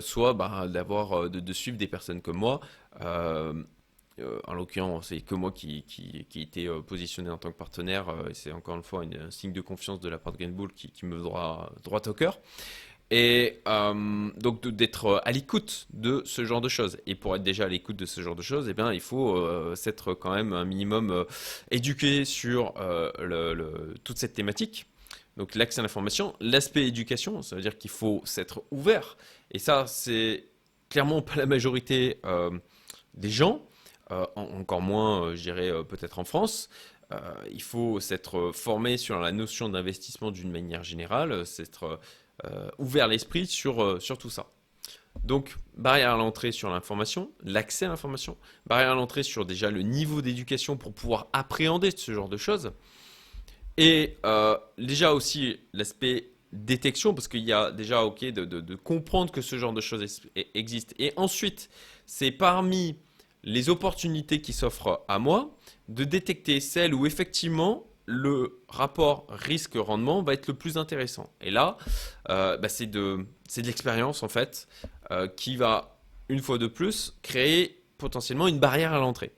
soit 0.00 0.34
ben, 0.34 0.66
d'avoir 0.66 1.28
de, 1.28 1.52
suivre 1.52 1.76
des 1.76 1.88
personnes 1.88 2.22
comme 2.22 2.36
moi. 2.38 2.60
en 3.00 4.54
l'occurrence, 4.54 5.08
c'est 5.08 5.20
que 5.20 5.34
moi 5.34 5.52
qui, 5.52 5.82
qui, 5.82 6.24
qui 6.28 6.42
été 6.42 6.68
positionné 6.86 7.30
en 7.30 7.38
tant 7.38 7.50
que 7.50 7.56
partenaire. 7.56 8.14
c'est 8.32 8.52
encore 8.52 8.76
une 8.76 8.82
fois 8.82 9.02
un 9.02 9.30
signe 9.30 9.52
de 9.52 9.60
confiance 9.60 10.00
de 10.00 10.08
la 10.08 10.18
part 10.18 10.32
de 10.32 10.38
Green 10.38 10.52
Bull 10.52 10.72
qui, 10.72 10.90
qui 10.90 11.06
me 11.06 11.18
droit 11.18 11.72
droit 11.82 12.00
au 12.06 12.14
cœur. 12.14 12.38
Et 13.10 13.60
euh, 13.68 14.30
donc 14.36 14.66
d'être 14.66 15.22
à 15.24 15.30
l'écoute 15.30 15.86
de 15.92 16.22
ce 16.24 16.44
genre 16.44 16.60
de 16.60 16.68
choses. 16.68 16.98
Et 17.06 17.14
pour 17.14 17.36
être 17.36 17.42
déjà 17.42 17.64
à 17.64 17.68
l'écoute 17.68 17.96
de 17.96 18.06
ce 18.06 18.20
genre 18.20 18.34
de 18.34 18.42
choses, 18.42 18.68
eh 18.68 18.74
bien, 18.74 18.92
il 18.92 19.00
faut 19.00 19.36
euh, 19.36 19.76
s'être 19.76 20.14
quand 20.14 20.34
même 20.34 20.52
un 20.52 20.64
minimum 20.64 21.10
euh, 21.10 21.24
éduqué 21.70 22.24
sur 22.24 22.74
toute 24.04 24.18
cette 24.18 24.34
thématique. 24.34 24.86
Donc 25.36 25.54
l'accès 25.54 25.80
à 25.80 25.82
l'information, 25.82 26.34
l'aspect 26.40 26.86
éducation, 26.86 27.42
ça 27.42 27.56
veut 27.56 27.62
dire 27.62 27.76
qu'il 27.78 27.90
faut 27.90 28.22
s'être 28.24 28.62
ouvert. 28.70 29.16
Et 29.50 29.58
ça, 29.58 29.86
c'est 29.86 30.48
clairement 30.88 31.22
pas 31.22 31.36
la 31.36 31.46
majorité 31.46 32.20
des 33.14 33.28
gens, 33.30 33.66
encore 34.08 34.80
moins, 34.80 35.34
je 35.34 35.42
dirais, 35.42 35.70
peut-être 35.84 36.18
en 36.18 36.24
France. 36.24 36.70
il 37.50 37.62
faut 37.62 38.00
s'être 38.00 38.50
formé 38.54 38.96
sur 38.96 39.20
la 39.20 39.32
notion 39.32 39.68
d'investissement 39.68 40.30
d'une 40.30 40.50
manière 40.50 40.84
générale, 40.84 41.44
s'être 41.44 42.00
euh, 42.44 42.68
ouvert 42.78 43.08
l'esprit 43.08 43.46
sur, 43.46 43.82
euh, 43.82 43.98
sur 43.98 44.18
tout 44.18 44.28
ça. 44.28 44.46
Donc, 45.24 45.56
barrière 45.74 46.12
à 46.12 46.16
l'entrée 46.18 46.52
sur 46.52 46.68
l'information, 46.68 47.30
l'accès 47.42 47.86
à 47.86 47.88
l'information, 47.88 48.36
barrière 48.66 48.92
à 48.92 48.94
l'entrée 48.94 49.22
sur 49.22 49.46
déjà 49.46 49.70
le 49.70 49.80
niveau 49.80 50.20
d'éducation 50.20 50.76
pour 50.76 50.92
pouvoir 50.92 51.28
appréhender 51.32 51.90
ce 51.96 52.12
genre 52.12 52.28
de 52.28 52.36
choses. 52.36 52.72
Et 53.76 54.16
euh, 54.24 54.56
déjà 54.78 55.12
aussi 55.12 55.58
l'aspect 55.72 56.30
détection, 56.52 57.14
parce 57.14 57.28
qu'il 57.28 57.44
y 57.44 57.52
a 57.52 57.70
déjà, 57.70 58.04
ok, 58.04 58.24
de, 58.24 58.44
de, 58.44 58.74
comprendre 58.74 59.30
que 59.30 59.42
ce 59.42 59.58
genre 59.58 59.72
de 59.72 59.80
choses 59.80 60.04
existe. 60.54 60.94
Et 60.98 61.12
ensuite, 61.16 61.68
c'est 62.06 62.30
parmi 62.30 62.96
les 63.42 63.68
opportunités 63.68 64.40
qui 64.40 64.52
s'offrent 64.52 65.04
à 65.08 65.18
moi, 65.18 65.56
de 65.88 66.04
détecter 66.04 66.60
celles 66.60 66.94
où 66.94 67.06
effectivement 67.06 67.86
le 68.06 68.60
rapport 68.68 69.26
risque-rendement 69.28 70.22
va 70.22 70.34
être 70.34 70.48
le 70.48 70.54
plus 70.54 70.76
intéressant. 70.76 71.32
Et 71.40 71.50
là, 71.50 71.76
euh, 72.28 72.56
bah, 72.56 72.68
c'est 72.68 72.86
de, 72.86 73.26
l'expérience 73.56 74.22
en 74.22 74.28
fait 74.28 74.68
euh, 75.10 75.28
qui 75.28 75.56
va, 75.56 75.98
une 76.28 76.40
fois 76.40 76.58
de 76.58 76.66
plus, 76.66 77.16
créer 77.22 77.82
potentiellement 77.98 78.48
une 78.48 78.58
barrière 78.58 78.92
à 78.92 78.98
l'entrée. 78.98 79.32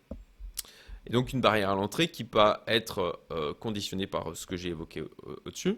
Et 1.09 1.13
donc 1.13 1.33
une 1.33 1.41
barrière 1.41 1.71
à 1.71 1.75
l'entrée 1.75 2.09
qui 2.09 2.25
peut 2.25 2.41
être 2.67 3.21
euh, 3.33 3.55
conditionnée 3.55 4.07
par 4.07 4.37
ce 4.37 4.47
que 4.47 4.57
j'ai 4.57 4.71
évoqué 4.71 5.03
au-dessus, 5.47 5.77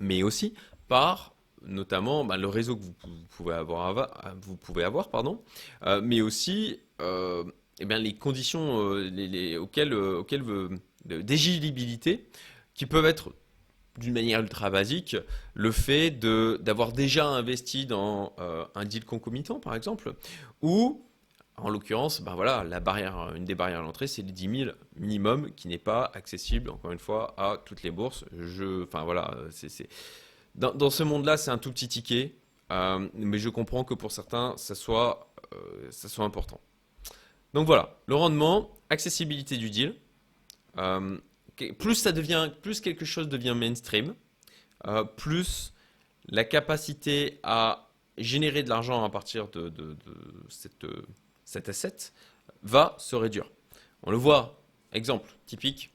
mais 0.00 0.22
aussi 0.22 0.54
par 0.88 1.34
notamment 1.62 2.24
bah, 2.24 2.36
le 2.36 2.48
réseau 2.48 2.76
que 2.76 2.82
vous, 2.82 2.94
pouvez 3.30 3.54
avoir, 3.54 4.34
vous 4.42 4.56
pouvez 4.56 4.84
avoir 4.84 5.08
pardon, 5.08 5.42
mais 6.02 6.20
aussi 6.20 6.78
eh 7.00 7.84
les 7.84 8.14
conditions 8.16 8.76
auxquelles, 9.58 9.94
auxquelles 9.94 10.44
d'éligibilité 11.06 12.28
qui 12.74 12.86
peuvent 12.86 13.06
être 13.06 13.32
d'une 13.98 14.14
manière 14.14 14.40
ultra 14.40 14.70
basique, 14.70 15.16
le 15.54 15.70
fait 15.70 16.10
d'avoir 16.10 16.92
déjà 16.92 17.26
investi 17.26 17.86
dans 17.86 18.32
euh, 18.40 18.64
un 18.74 18.84
deal 18.84 19.04
concomitant, 19.04 19.60
par 19.60 19.74
exemple, 19.74 20.14
ou 20.62 21.06
en 21.56 21.70
l'occurrence, 21.70 22.20
ben 22.20 22.34
voilà, 22.34 22.64
la 22.64 22.80
barrière, 22.80 23.32
une 23.36 23.44
des 23.44 23.54
barrières 23.54 23.78
à 23.78 23.82
l'entrée, 23.82 24.08
c'est 24.08 24.22
les 24.22 24.32
10 24.32 24.64
000 24.64 24.70
minimum 24.96 25.52
qui 25.54 25.68
n'est 25.68 25.78
pas 25.78 26.10
accessible, 26.14 26.68
encore 26.70 26.90
une 26.90 26.98
fois, 26.98 27.34
à 27.36 27.58
toutes 27.64 27.82
les 27.82 27.92
bourses. 27.92 28.24
Je, 28.36 28.84
enfin 28.84 29.04
voilà, 29.04 29.36
c'est, 29.50 29.88
dans, 30.56 30.90
ce 30.90 31.02
monde-là, 31.02 31.36
c'est 31.36 31.50
un 31.50 31.58
tout 31.58 31.70
petit 31.70 31.88
ticket, 31.88 32.34
euh, 32.72 33.08
mais 33.14 33.38
je 33.38 33.48
comprends 33.48 33.84
que 33.84 33.94
pour 33.94 34.10
certains, 34.10 34.54
ça 34.56 34.74
soit, 34.74 35.32
euh, 35.52 35.90
ça 35.90 36.08
soit 36.08 36.24
important. 36.24 36.60
Donc 37.54 37.66
voilà, 37.66 37.96
le 38.06 38.16
rendement, 38.16 38.70
accessibilité 38.90 39.56
du 39.56 39.70
deal. 39.70 39.94
Euh, 40.78 41.18
plus 41.78 41.94
ça 41.94 42.10
devient, 42.10 42.50
plus 42.62 42.80
quelque 42.80 43.04
chose 43.04 43.28
devient 43.28 43.54
mainstream, 43.56 44.14
plus 45.16 45.72
la 46.26 46.42
capacité 46.42 47.38
à 47.44 47.90
générer 48.18 48.64
de 48.64 48.68
l'argent 48.68 49.04
à 49.04 49.08
partir 49.08 49.46
de 49.48 49.96
cette 50.48 50.84
cet 51.44 51.68
asset 51.68 51.96
va 52.62 52.94
se 52.98 53.16
réduire. 53.16 53.50
On 54.02 54.10
le 54.10 54.16
voit, 54.16 54.62
exemple 54.92 55.30
typique, 55.46 55.90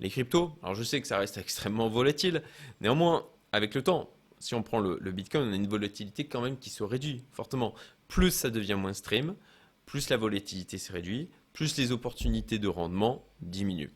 les 0.00 0.10
cryptos. 0.10 0.52
Alors 0.62 0.74
je 0.74 0.82
sais 0.82 1.00
que 1.00 1.06
ça 1.06 1.18
reste 1.18 1.38
extrêmement 1.38 1.88
volatile, 1.88 2.42
néanmoins, 2.80 3.26
avec 3.52 3.74
le 3.74 3.82
temps, 3.82 4.10
si 4.38 4.54
on 4.54 4.62
prend 4.62 4.80
le, 4.80 4.98
Bitcoin, 5.12 5.48
on 5.48 5.52
a 5.52 5.56
une 5.56 5.68
volatilité 5.68 6.26
quand 6.26 6.40
même 6.40 6.56
qui 6.56 6.70
se 6.70 6.82
réduit 6.82 7.24
fortement. 7.30 7.74
Plus 8.08 8.30
ça 8.30 8.50
devient 8.50 8.74
moins 8.74 8.94
stream, 8.94 9.36
plus 9.86 10.08
la 10.08 10.16
volatilité 10.16 10.78
se 10.78 10.92
réduit, 10.92 11.30
plus 11.52 11.76
les 11.76 11.92
opportunités 11.92 12.58
de 12.58 12.68
rendement 12.68 13.24
diminuent. 13.40 13.92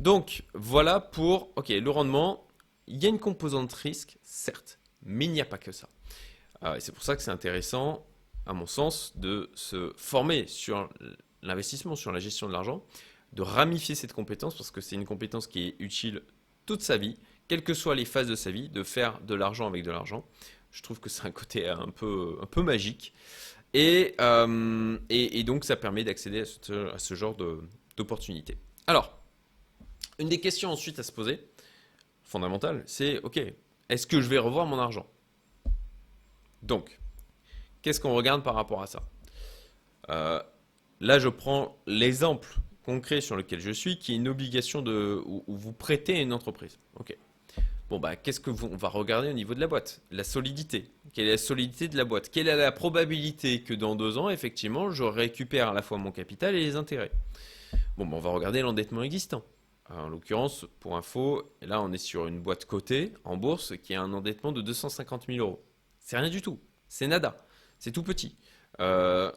Donc 0.00 0.44
voilà 0.54 0.98
pour 1.00 1.50
ok 1.56 1.68
le 1.68 1.90
rendement. 1.90 2.46
Il 2.88 3.00
y 3.02 3.06
a 3.06 3.08
une 3.08 3.20
composante 3.20 3.72
risque, 3.72 4.18
certes, 4.22 4.80
mais 5.02 5.26
il 5.26 5.32
n'y 5.32 5.40
a 5.40 5.44
pas 5.44 5.58
que 5.58 5.72
ça. 5.72 5.88
Euh, 6.64 6.76
c'est 6.80 6.92
pour 6.92 7.04
ça 7.04 7.14
que 7.14 7.22
c'est 7.22 7.30
intéressant 7.30 8.04
à 8.46 8.52
mon 8.52 8.66
sens, 8.66 9.12
de 9.16 9.50
se 9.54 9.92
former 9.96 10.46
sur 10.46 10.88
l'investissement, 11.42 11.96
sur 11.96 12.12
la 12.12 12.20
gestion 12.20 12.46
de 12.48 12.52
l'argent, 12.52 12.84
de 13.32 13.42
ramifier 13.42 13.94
cette 13.94 14.12
compétence 14.12 14.54
parce 14.54 14.70
que 14.70 14.80
c'est 14.80 14.96
une 14.96 15.04
compétence 15.04 15.46
qui 15.46 15.68
est 15.68 15.76
utile 15.78 16.22
toute 16.66 16.82
sa 16.82 16.96
vie, 16.96 17.16
quelles 17.48 17.64
que 17.64 17.74
soient 17.74 17.94
les 17.94 18.04
phases 18.04 18.28
de 18.28 18.34
sa 18.34 18.50
vie, 18.50 18.68
de 18.68 18.82
faire 18.82 19.20
de 19.20 19.34
l'argent 19.34 19.66
avec 19.66 19.82
de 19.82 19.90
l'argent. 19.90 20.24
Je 20.70 20.82
trouve 20.82 21.00
que 21.00 21.08
c'est 21.08 21.26
un 21.26 21.30
côté 21.30 21.68
un 21.68 21.88
peu, 21.88 22.38
magique. 22.56 23.12
Et, 23.74 24.14
euh, 24.20 24.98
et, 25.08 25.42
donc, 25.44 25.64
ça 25.64 25.76
permet 25.76 26.04
d'accéder 26.04 26.40
à 26.40 26.44
ce, 26.44 26.94
à 26.94 26.98
ce 26.98 27.14
genre 27.14 27.36
d'opportunités. 27.96 28.58
Alors, 28.86 29.18
une 30.18 30.28
des 30.28 30.40
questions 30.40 30.70
ensuite 30.70 30.98
à 30.98 31.02
se 31.02 31.12
poser, 31.12 31.40
fondamentale, 32.22 32.82
c'est 32.86 33.18
OK, 33.22 33.40
est-ce 33.88 34.06
que 34.06 34.20
je 34.20 34.28
vais 34.28 34.38
revoir 34.38 34.66
mon 34.66 34.78
argent? 34.78 35.06
Donc, 36.62 36.98
Qu'est-ce 37.82 38.00
qu'on 38.00 38.14
regarde 38.14 38.42
par 38.42 38.54
rapport 38.54 38.82
à 38.82 38.86
ça? 38.86 39.02
Euh, 40.10 40.40
Là, 41.02 41.18
je 41.18 41.28
prends 41.28 41.76
l'exemple 41.88 42.54
concret 42.84 43.20
sur 43.20 43.34
lequel 43.34 43.58
je 43.58 43.72
suis, 43.72 43.98
qui 43.98 44.12
est 44.12 44.16
une 44.16 44.28
obligation 44.28 44.82
de 44.82 45.20
où, 45.26 45.42
vous 45.48 45.72
prêtez 45.72 46.16
à 46.16 46.20
une 46.20 46.32
entreprise. 46.32 46.78
Bon 47.90 47.98
bah, 47.98 48.14
qu'est-ce 48.14 48.38
que 48.38 48.50
vous, 48.50 48.68
on 48.70 48.76
va 48.76 48.88
regarder 48.88 49.28
au 49.28 49.32
niveau 49.32 49.54
de 49.54 49.60
la 49.60 49.66
boîte? 49.66 50.00
La 50.12 50.22
solidité. 50.22 50.92
Quelle 51.12 51.26
est 51.26 51.32
la 51.32 51.38
solidité 51.38 51.88
de 51.88 51.96
la 51.96 52.04
boîte? 52.04 52.30
Quelle 52.30 52.46
est 52.46 52.56
la 52.56 52.70
probabilité 52.70 53.62
que 53.62 53.74
dans 53.74 53.96
deux 53.96 54.16
ans, 54.16 54.30
effectivement, 54.30 54.92
je 54.92 55.02
récupère 55.02 55.70
à 55.70 55.74
la 55.74 55.82
fois 55.82 55.98
mon 55.98 56.12
capital 56.12 56.54
et 56.54 56.60
les 56.60 56.76
intérêts? 56.76 57.10
Bon, 57.96 58.06
bah, 58.06 58.16
on 58.16 58.20
va 58.20 58.30
regarder 58.30 58.62
l'endettement 58.62 59.02
existant. 59.02 59.42
En 59.90 60.08
l'occurrence, 60.08 60.66
pour 60.78 60.96
info, 60.96 61.52
là, 61.62 61.82
on 61.82 61.92
est 61.92 61.98
sur 61.98 62.28
une 62.28 62.40
boîte 62.40 62.64
cotée 62.64 63.12
en 63.24 63.36
bourse 63.36 63.76
qui 63.76 63.92
a 63.94 64.00
un 64.00 64.12
endettement 64.12 64.52
de 64.52 64.62
250 64.62 65.26
000 65.26 65.38
euros. 65.40 65.62
C'est 65.98 66.16
rien 66.16 66.30
du 66.30 66.40
tout. 66.40 66.60
C'est 66.88 67.08
nada. 67.08 67.44
C'est 67.82 67.90
tout 67.90 68.04
petit. 68.04 68.36
Euh, 68.78 69.32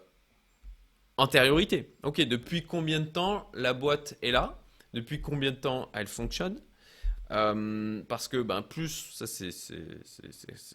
antériorité. 1.17 1.95
Ok, 2.03 2.21
depuis 2.21 2.61
combien 2.61 2.99
de 2.99 3.07
temps 3.07 3.49
la 3.55 3.73
boîte 3.73 4.19
est 4.21 4.29
là? 4.29 4.61
Depuis 4.93 5.19
combien 5.19 5.49
de 5.49 5.55
temps 5.55 5.89
elle 5.95 6.05
fonctionne? 6.05 6.61
Euh, 7.31 8.03
parce 8.07 8.27
que 8.27 8.37
ben, 8.43 8.61
plus, 8.61 9.09
ça 9.13 9.25
c'est 9.25 9.49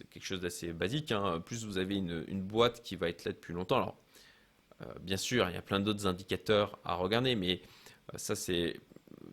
quelque 0.09 0.25
chose 0.25 0.41
d'assez 0.41 0.73
basique, 0.73 1.13
hein, 1.13 1.41
plus 1.45 1.63
vous 1.63 1.77
avez 1.77 1.95
une, 1.95 2.41
boîte 2.41 2.83
qui 2.83 2.97
va 2.97 3.07
être 3.07 3.23
là 3.23 3.31
depuis 3.31 3.53
longtemps. 3.53 3.77
Alors, 3.77 3.97
euh, 4.81 4.93
bien 4.99 5.15
sûr, 5.15 5.47
il 5.47 5.53
y 5.55 5.57
a 5.57 5.61
plein 5.61 5.79
d'autres 5.79 6.07
indicateurs 6.07 6.77
à 6.83 6.95
regarder, 6.95 7.35
mais 7.35 7.61
ça 8.17 8.35
c'est 8.35 8.81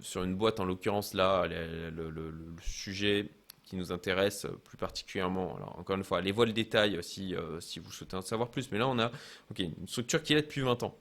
sur 0.00 0.22
une 0.22 0.36
boîte 0.36 0.60
en 0.60 0.64
l'occurrence 0.64 1.12
là, 1.12 1.48
le, 1.48 2.32
sujet 2.62 3.32
qui 3.68 3.76
nous 3.76 3.92
intéresse 3.92 4.46
plus 4.64 4.78
particulièrement. 4.78 5.54
Alors, 5.56 5.78
encore 5.78 5.96
une 5.96 6.04
fois, 6.04 6.18
allez 6.18 6.32
voir 6.32 6.46
le 6.46 6.54
détail 6.54 6.98
si, 7.02 7.34
euh, 7.34 7.60
si 7.60 7.78
vous 7.78 7.92
souhaitez 7.92 8.16
en 8.16 8.22
savoir 8.22 8.50
plus. 8.50 8.72
Mais 8.72 8.78
là, 8.78 8.88
on 8.88 8.98
a 8.98 9.12
une 9.58 9.86
structure 9.86 10.22
qui 10.22 10.32
est 10.32 10.36
là 10.36 10.42
depuis 10.42 10.62
20 10.62 10.82
ans. 10.84 10.96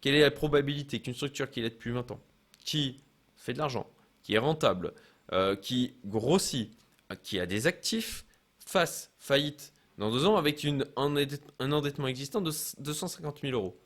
Quelle 0.00 0.14
est 0.14 0.22
la 0.22 0.30
probabilité 0.30 1.00
qu'une 1.00 1.12
structure 1.12 1.50
qui 1.50 1.60
est 1.60 1.64
là 1.64 1.68
depuis 1.68 1.90
20 1.90 2.10
ans, 2.12 2.20
qui 2.64 3.00
fait 3.36 3.52
de 3.52 3.58
l'argent, 3.58 3.86
qui 4.22 4.32
est 4.32 4.38
rentable, 4.38 4.94
euh, 5.32 5.56
qui 5.56 5.96
grossit, 6.06 6.72
qui 7.22 7.38
a 7.38 7.44
des 7.44 7.66
actifs, 7.66 8.24
fasse 8.64 9.12
faillite 9.18 9.74
dans 9.98 10.10
deux 10.10 10.24
ans 10.24 10.36
avec 10.36 10.64
une, 10.64 10.86
un, 10.96 11.16
endettement 11.72 12.06
existant 12.06 12.40
de 12.40 12.50
250 12.78 13.40
000 13.42 13.52
euros? 13.52 13.78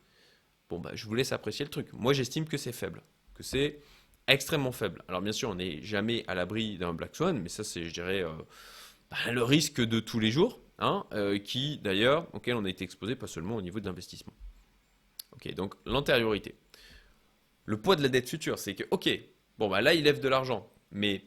Bon, 0.68 0.78
bah, 0.78 0.92
je 0.94 1.04
vous 1.06 1.14
laisse 1.14 1.32
apprécier 1.32 1.64
le 1.64 1.70
truc. 1.70 1.92
Moi, 1.92 2.12
j'estime 2.12 2.44
que 2.44 2.56
c'est 2.56 2.72
faible, 2.72 3.02
que 3.34 3.42
c'est 3.42 3.80
extrêmement 4.32 4.72
faible. 4.72 5.02
Alors 5.08 5.22
bien 5.22 5.32
sûr, 5.32 5.50
on 5.50 5.56
n'est 5.56 5.82
jamais 5.82 6.24
à 6.26 6.34
l'abri 6.34 6.78
d'un 6.78 6.94
Black 6.94 7.16
Swan, 7.16 7.38
mais 7.38 7.48
ça 7.48 7.64
c'est, 7.64 7.84
je 7.84 7.92
dirais, 7.92 8.22
euh, 8.22 8.30
bah, 9.10 9.32
le 9.32 9.42
risque 9.42 9.80
de 9.80 10.00
tous 10.00 10.20
les 10.20 10.30
jours, 10.30 10.60
hein, 10.78 11.04
euh, 11.12 11.38
qui 11.38 11.78
d'ailleurs, 11.78 12.28
auquel 12.34 12.56
on 12.56 12.64
a 12.64 12.70
été 12.70 12.84
exposé 12.84 13.16
pas 13.16 13.26
seulement 13.26 13.56
au 13.56 13.62
niveau 13.62 13.80
de 13.80 13.86
l'investissement. 13.86 14.32
Ok, 15.32 15.52
donc 15.54 15.74
l'antériorité. 15.86 16.54
Le 17.64 17.80
poids 17.80 17.96
de 17.96 18.02
la 18.02 18.08
dette 18.08 18.28
future, 18.28 18.58
c'est 18.58 18.74
que, 18.74 18.84
ok, 18.90 19.08
bon 19.58 19.68
bah 19.68 19.80
là 19.80 19.94
il 19.94 20.04
lève 20.04 20.20
de 20.20 20.28
l'argent, 20.28 20.70
mais 20.90 21.24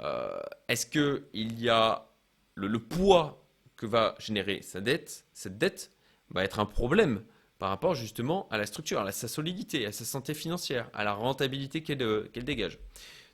euh, 0.00 0.40
est-ce 0.68 0.86
que 0.86 1.24
il 1.32 1.60
y 1.60 1.68
a 1.68 2.08
le, 2.54 2.68
le, 2.68 2.78
poids 2.78 3.44
que 3.76 3.86
va 3.86 4.14
générer 4.18 4.62
sa 4.62 4.80
dette, 4.80 5.24
cette 5.32 5.58
dette 5.58 5.92
va 6.30 6.44
être 6.44 6.58
un 6.58 6.66
problème 6.66 7.22
par 7.64 7.70
rapport 7.70 7.94
justement 7.94 8.46
à 8.50 8.58
la 8.58 8.66
structure, 8.66 9.00
à 9.00 9.10
sa 9.10 9.26
solidité, 9.26 9.86
à 9.86 9.92
sa 9.92 10.04
santé 10.04 10.34
financière, 10.34 10.90
à 10.92 11.02
la 11.02 11.14
rentabilité 11.14 11.82
qu'elle 11.82 12.44
dégage. 12.44 12.78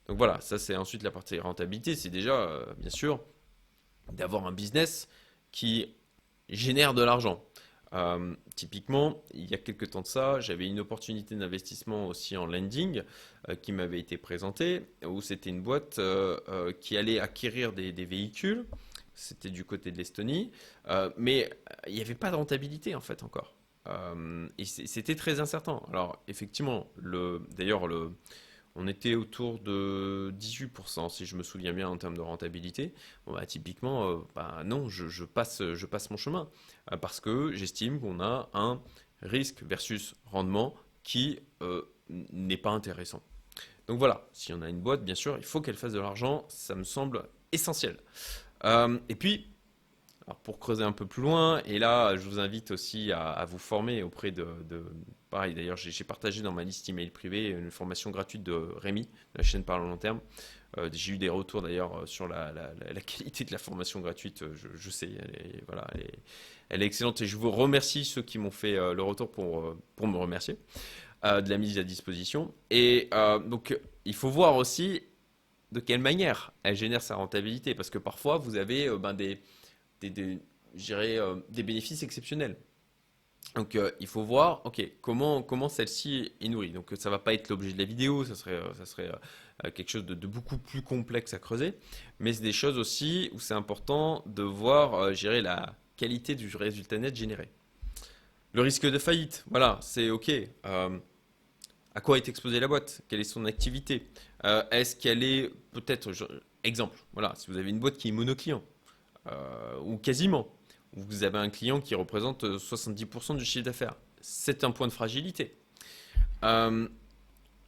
Donc 0.07 0.19
voilà, 0.19 0.41
ça 0.41 0.57
c'est 0.57 0.77
ensuite 0.77 1.03
la 1.03 1.11
partie 1.11 1.41
rentabilité, 1.41 1.97
c'est 1.97 2.11
déjà 2.11 2.35
euh, 2.35 2.65
bien 2.79 2.91
sûr 2.91 3.19
d'avoir 4.13 4.47
un 4.47 4.53
business 4.53 5.09
qui 5.51 5.97
génère 6.49 6.95
de 6.95 7.03
l'argent. 7.03 7.45
Euh, 7.93 8.37
typiquement, 8.55 9.21
il 9.35 9.51
y 9.51 9.55
a 9.55 9.59
quelques 9.59 9.91
temps 9.91 10.03
de 10.03 10.07
ça, 10.07 10.39
j'avais 10.39 10.69
une 10.69 10.79
opportunité 10.79 11.35
d'investissement 11.35 12.07
aussi 12.07 12.37
en 12.37 12.47
lending 12.47 13.03
euh, 13.49 13.57
qui 13.57 13.73
m'avait 13.73 13.99
été 13.99 14.17
présentée, 14.17 14.83
où 15.05 15.21
c'était 15.23 15.51
une 15.51 15.61
boîte 15.61 15.99
qui 16.81 16.97
allait 16.97 17.19
acquérir 17.19 17.73
des 17.73 18.05
véhicules. 18.05 18.65
C'était 19.17 19.51
du 19.51 19.65
côté 19.65 19.91
de 19.91 19.99
l'Estonie, 19.99 20.53
mais 21.17 21.51
il 21.89 21.95
n'y 21.95 22.01
avait 22.01 22.15
pas 22.15 22.31
de 22.31 22.37
rentabilité 22.37 22.95
en 22.95 23.01
fait 23.01 23.25
encore. 23.25 23.57
Euh, 23.89 24.49
et 24.59 24.65
c'était 24.65 25.17
très 25.17 25.41
incertain. 25.41 25.81
Alors, 25.89 26.23
effectivement, 26.29 26.91
d'ailleurs, 27.57 27.83
on 28.75 28.87
était 28.87 29.15
autour 29.15 29.59
de 29.59 30.35
18%, 30.39 31.09
si 31.11 31.27
je 31.27 31.37
me 31.37 31.43
souviens 31.43 31.73
bien, 31.73 31.89
en 31.89 31.97
termes 31.97 32.17
de 32.17 32.21
rentabilité. 32.21 32.95
Bah, 33.27 33.47
typiquement, 33.47 34.09
euh, 34.09 34.19
bah, 34.35 34.63
non, 34.65 34.89
je, 34.89 35.25
passe, 35.25 35.61
mon 36.11 36.17
chemin. 36.17 36.49
Euh, 36.93 36.97
parce 36.97 37.21
que 37.21 37.53
j'estime 37.53 38.01
qu'on 38.01 38.21
a 38.21 38.51
un 38.53 38.81
risque 39.23 39.63
versus 39.63 40.15
rendement 40.25 40.75
qui 41.03 41.41
n'est 42.09 42.57
pas 42.57 42.71
intéressant. 42.71 43.23
Donc 43.87 43.99
voilà, 43.99 44.29
si 44.33 44.53
on 44.53 44.63
a 44.63 44.69
une 44.69 44.81
boîte, 44.81 45.05
bien 45.05 45.15
sûr, 45.15 45.37
il 45.39 45.45
faut 45.45 45.61
qu'elle 45.61 45.77
fasse 45.77 45.93
de 45.93 46.01
l'argent. 46.01 46.45
Ça 46.49 46.75
me 46.75 46.85
semble 46.85 47.25
essentiel. 47.53 47.97
et 48.65 49.15
puis, 49.15 49.50
pour 50.43 50.59
creuser 50.59 50.85
un 50.85 50.93
peu 50.93 51.07
plus 51.07 51.23
loin, 51.23 51.63
et 51.65 51.79
là, 51.79 52.17
je 52.17 52.29
vous 52.29 52.39
invite 52.39 52.71
aussi 52.71 53.13
à, 53.13 53.45
vous 53.45 53.59
former 53.59 54.03
auprès 54.03 54.31
de, 54.31 54.47
pareil, 55.31 55.55
d'ailleurs, 55.55 55.77
j'ai 55.77 56.05
partagé 56.05 56.43
dans 56.43 56.53
ma 56.53 56.65
liste 56.65 56.89
email 56.89 57.11
privée 57.11 57.49
une 57.49 57.71
formation 57.71 58.11
gratuite 58.11 58.43
de 58.43 58.53
Rémi, 58.77 59.03
de 59.03 59.09
la 59.39 59.43
chaîne 59.43 59.65
Parle 59.65 59.83
long 59.83 59.97
terme. 59.97 60.21
Euh, 60.79 60.89
j'ai 60.93 61.15
eu 61.15 61.19
des 61.19 61.29
retours 61.29 61.63
d'ailleurs 61.63 62.07
sur 62.07 62.29
la, 62.29 62.53
qualité 63.07 63.45
de 63.45 63.53
la 63.53 63.59
formation 63.59 64.01
gratuite. 64.01 64.45
Je, 64.75 64.91
sais, 64.91 65.11
elle 66.69 66.83
est, 66.83 66.87
excellente 66.87 67.21
et 67.23 67.27
je 67.27 67.37
vous 67.37 67.51
remercie 67.51 68.05
ceux 68.05 68.23
qui 68.23 68.39
m'ont 68.39 68.51
fait 68.51 68.77
euh, 68.77 68.95
le 68.95 69.03
retour 69.03 69.31
pour, 69.31 69.61
euh, 69.61 69.77
me 70.01 70.17
remercier 70.17 70.57
de 71.23 71.51
la 71.51 71.59
mise 71.59 71.79
à 71.79 71.83
disposition. 71.83 72.55
Et 72.71 73.11
donc, 73.45 73.79
il 74.07 74.15
faut 74.15 74.31
voir 74.31 74.57
aussi 74.57 75.03
de 75.71 75.79
quelle 75.79 76.01
manière 76.01 76.51
elle 76.63 76.75
génère 76.75 77.03
sa 77.03 77.15
rentabilité 77.15 77.75
parce 77.75 77.91
que 77.91 77.99
parfois 77.99 78.39
vous 78.39 78.57
avez 78.57 78.89
ben, 78.97 79.13
des, 79.13 79.39
des, 80.01 80.11
des, 80.11 80.39
euh, 80.91 81.37
des 81.49 81.63
bénéfices 81.63 82.03
exceptionnels. 82.03 82.57
Donc 83.55 83.75
euh, 83.75 83.91
il 84.01 84.07
faut 84.07 84.23
voir, 84.23 84.65
ok, 84.65 84.83
comment, 85.01 85.43
comment 85.43 85.69
celle-ci 85.69 86.33
est 86.41 86.49
nourrie. 86.49 86.71
Donc 86.71 86.93
ça 86.99 87.11
va 87.11 87.19
pas 87.19 87.35
être 87.35 87.49
l'objet 87.49 87.73
de 87.73 87.79
la 87.79 87.85
vidéo, 87.85 88.25
ça 88.25 88.35
serait, 88.35 88.61
ça 88.77 88.87
serait 88.87 89.11
quelque 89.75 89.89
chose 89.89 90.05
de, 90.05 90.27
beaucoup 90.27 90.59
plus 90.59 90.83
complexe 90.83 91.35
à 91.35 91.39
creuser. 91.39 91.75
Mais 92.19 92.33
c'est 92.33 92.43
des 92.43 92.53
choses 92.53 92.79
aussi 92.79 93.31
où 93.33 93.41
c'est 93.41 93.55
important 93.55 94.23
de 94.27 94.43
voir, 94.43 95.13
gérer 95.15 95.43
la 95.43 95.75
qualité 95.97 96.35
du 96.35 96.55
résultat 96.57 96.99
net 96.99 97.17
généré. 97.17 97.49
Le 98.53 98.63
risque 98.63 98.87
de 98.87 98.99
faillite, 98.99 99.45
voilà, 99.51 99.79
c'est 99.83 100.11
ok. 100.11 100.31
à 100.65 102.01
quoi 102.03 102.19
est 102.19 102.29
exposée 102.29 102.61
la 102.61 102.69
boîte? 102.69 103.03
Quelle 103.09 103.21
est 103.21 103.25
son 103.25 103.45
activité? 103.47 104.07
Est-ce 104.71 104.97
qu'elle 104.97 105.23
est 105.23 105.51
peut-être, 105.73 106.13
exemple, 106.63 106.99
voilà, 107.13 107.35
si 107.37 107.51
vous 107.51 107.57
avez 107.57 107.71
une 107.71 107.81
boîte 107.81 107.97
qui 107.97 108.09
est 108.09 108.13
monoclient, 108.13 108.61
ou 109.85 109.97
quasiment, 109.99 110.49
vous 110.93 111.23
avez 111.23 111.39
un 111.39 111.51
client 111.51 111.81
qui 111.81 111.95
représente 111.95 112.45
70% 112.45 113.37
du 113.37 113.45
chiffre 113.45 113.65
d'affaires. 113.65 113.95
C'est 114.21 114.65
un 114.65 114.71
point 114.71 114.89
de 114.89 114.93
fragilité. 114.93 115.57
Euh, 116.45 116.89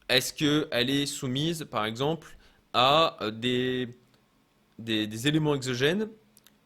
est-ce 0.08 0.32
qu'elle 0.34 0.90
est 0.90 1.06
soumise, 1.06 1.66
par 1.70 1.84
exemple, 1.84 2.36
à 2.72 3.16
euh, 3.22 3.30
des, 3.30 5.28
éléments 5.28 5.54
exogènes, 5.54 6.08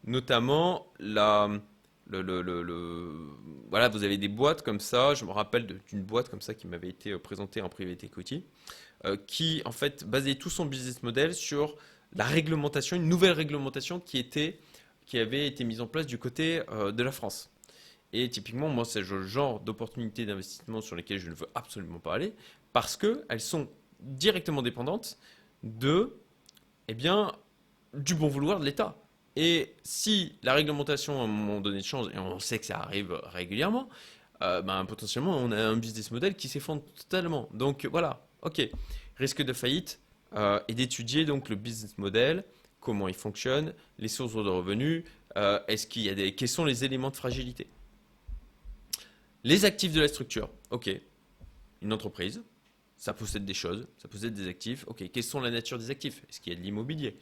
notamment 0.05 0.87
la, 0.99 1.49
voilà, 3.69 3.89
vous 3.89 4.03
avez 4.03 4.17
des 4.17 4.29
boîtes 4.29 4.63
comme 4.63 4.79
ça. 4.79 5.13
Je 5.13 5.25
me 5.25 5.31
rappelle 5.31 5.67
d'une 5.89 6.01
boîte 6.01 6.29
comme 6.29 6.41
ça 6.41 6.53
qui 6.53 6.67
m'avait 6.67 6.89
été 6.89 7.11
euh, 7.11 7.19
présentée 7.19 7.61
en 7.61 7.69
private 7.69 8.03
equity, 8.03 8.45
qui 9.27 9.61
en 9.63 9.71
fait 9.71 10.05
basait 10.05 10.35
tout 10.35 10.49
son 10.49 10.65
business 10.65 11.03
model 11.03 11.35
sur 11.35 11.77
la 12.15 12.25
réglementation, 12.25 12.95
une 12.95 13.07
nouvelle 13.07 13.33
réglementation 13.33 13.99
qui 13.99 14.17
était 14.17 14.57
qui 15.07 15.17
avait 15.17 15.47
été 15.47 15.63
mise 15.63 15.81
en 15.81 15.87
place 15.87 16.05
du 16.05 16.19
côté 16.19 16.61
euh, 16.69 16.91
de 16.91 17.01
la 17.01 17.11
France. 17.11 17.49
Et 18.13 18.29
typiquement, 18.29 18.69
moi, 18.69 18.85
c'est 18.85 19.01
le 19.01 19.23
genre 19.23 19.59
d'opportunités 19.59 20.25
d'investissement 20.25 20.81
sur 20.81 20.95
lesquelles 20.95 21.17
je 21.17 21.29
ne 21.29 21.33
veux 21.33 21.47
absolument 21.55 21.99
pas 21.99 22.13
aller, 22.13 22.33
parce 22.73 22.95
qu'elles 22.95 23.41
sont 23.41 23.67
directement 23.99 24.61
dépendantes 24.61 25.17
de, 25.63 26.15
eh 26.87 26.93
bien, 26.93 27.31
du 27.93 28.13
bon 28.13 28.27
vouloir 28.27 28.59
de 28.59 28.65
l'État. 28.65 28.95
Et 29.35 29.75
si 29.83 30.35
la 30.43 30.53
réglementation 30.53 31.21
à 31.21 31.23
un 31.23 31.27
moment 31.27 31.61
donné 31.61 31.81
change, 31.81 32.07
et 32.13 32.17
on 32.17 32.39
sait 32.39 32.59
que 32.59 32.65
ça 32.65 32.79
arrive 32.79 33.19
régulièrement, 33.25 33.89
euh, 34.41 34.61
ben, 34.61 34.85
potentiellement 34.85 35.37
on 35.37 35.51
a 35.51 35.57
un 35.57 35.77
business 35.77 36.11
model 36.11 36.35
qui 36.35 36.47
s'effondre 36.47 36.83
totalement. 36.95 37.49
Donc 37.53 37.85
voilà, 37.85 38.27
ok, 38.41 38.67
risque 39.15 39.41
de 39.41 39.53
faillite 39.53 39.99
euh, 40.33 40.59
et 40.67 40.73
d'étudier 40.73 41.25
donc 41.25 41.49
le 41.49 41.55
business 41.55 41.97
model, 41.97 42.43
comment 42.79 43.07
il 43.07 43.13
fonctionne, 43.13 43.73
les 43.99 44.07
sources 44.07 44.33
de 44.33 44.49
revenus, 44.49 45.03
euh, 45.35 45.59
est-ce 45.67 45.87
qu'il 45.87 46.03
y 46.03 46.09
a 46.09 46.15
des, 46.15 46.33
quels 46.35 46.49
sont 46.49 46.65
les 46.65 46.83
éléments 46.83 47.11
de 47.11 47.15
fragilité? 47.15 47.67
Les 49.43 49.65
actifs 49.65 49.93
de 49.93 50.01
la 50.01 50.07
structure, 50.07 50.49
ok, 50.71 50.89
une 51.81 51.93
entreprise, 51.93 52.43
ça 52.97 53.13
possède 53.13 53.45
des 53.45 53.53
choses, 53.53 53.87
ça 53.97 54.07
possède 54.07 54.33
des 54.33 54.47
actifs, 54.47 54.83
ok, 54.87 55.09
quelles 55.11 55.23
sont 55.23 55.39
la 55.39 55.51
nature 55.51 55.77
des 55.77 55.91
actifs? 55.91 56.23
Est-ce 56.29 56.41
qu'il 56.41 56.53
y 56.53 56.55
a 56.55 56.59
de 56.59 56.63
l'immobilier? 56.63 57.17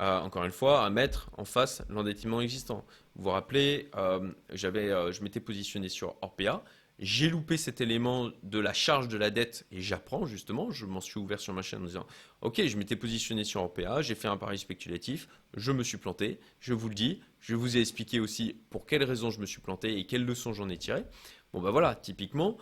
Euh, 0.00 0.20
Encore 0.20 0.44
une 0.44 0.52
fois, 0.52 0.84
à 0.84 0.90
mettre 0.90 1.30
en 1.36 1.44
face 1.44 1.82
l'endettement 1.88 2.40
existant. 2.40 2.84
Vous 3.16 3.24
vous 3.24 3.30
rappelez, 3.30 3.90
euh, 3.96 4.30
je 4.50 5.22
m'étais 5.22 5.40
positionné 5.40 5.88
sur 5.88 6.16
Orpea, 6.20 6.62
j'ai 6.98 7.28
loupé 7.28 7.56
cet 7.56 7.80
élément 7.80 8.30
de 8.42 8.58
la 8.58 8.72
charge 8.72 9.08
de 9.08 9.18
la 9.18 9.30
dette 9.30 9.66
et 9.70 9.80
j'apprends 9.80 10.26
justement, 10.26 10.70
je 10.70 10.86
m'en 10.86 11.00
suis 11.00 11.18
ouvert 11.18 11.40
sur 11.40 11.52
ma 11.52 11.62
chaîne 11.62 11.82
en 11.82 11.86
disant 11.86 12.06
Ok, 12.40 12.62
je 12.64 12.76
m'étais 12.76 12.96
positionné 12.96 13.44
sur 13.44 13.62
OPA, 13.62 14.02
j'ai 14.02 14.14
fait 14.14 14.28
un 14.28 14.36
pari 14.36 14.58
spéculatif, 14.58 15.28
je 15.54 15.72
me 15.72 15.82
suis 15.82 15.98
planté, 15.98 16.38
je 16.60 16.72
vous 16.72 16.88
le 16.88 16.94
dis, 16.94 17.20
je 17.40 17.54
vous 17.54 17.76
ai 17.76 17.80
expliqué 17.80 18.20
aussi 18.20 18.56
pour 18.70 18.86
quelles 18.86 19.04
raisons 19.04 19.30
je 19.30 19.40
me 19.40 19.46
suis 19.46 19.60
planté 19.60 19.98
et 19.98 20.06
quelles 20.06 20.24
leçons 20.24 20.52
j'en 20.52 20.68
ai 20.68 20.78
tirées. 20.78 21.04
Bon, 21.52 21.60
ben 21.60 21.70
voilà, 21.70 21.94
typiquement, 21.94 22.56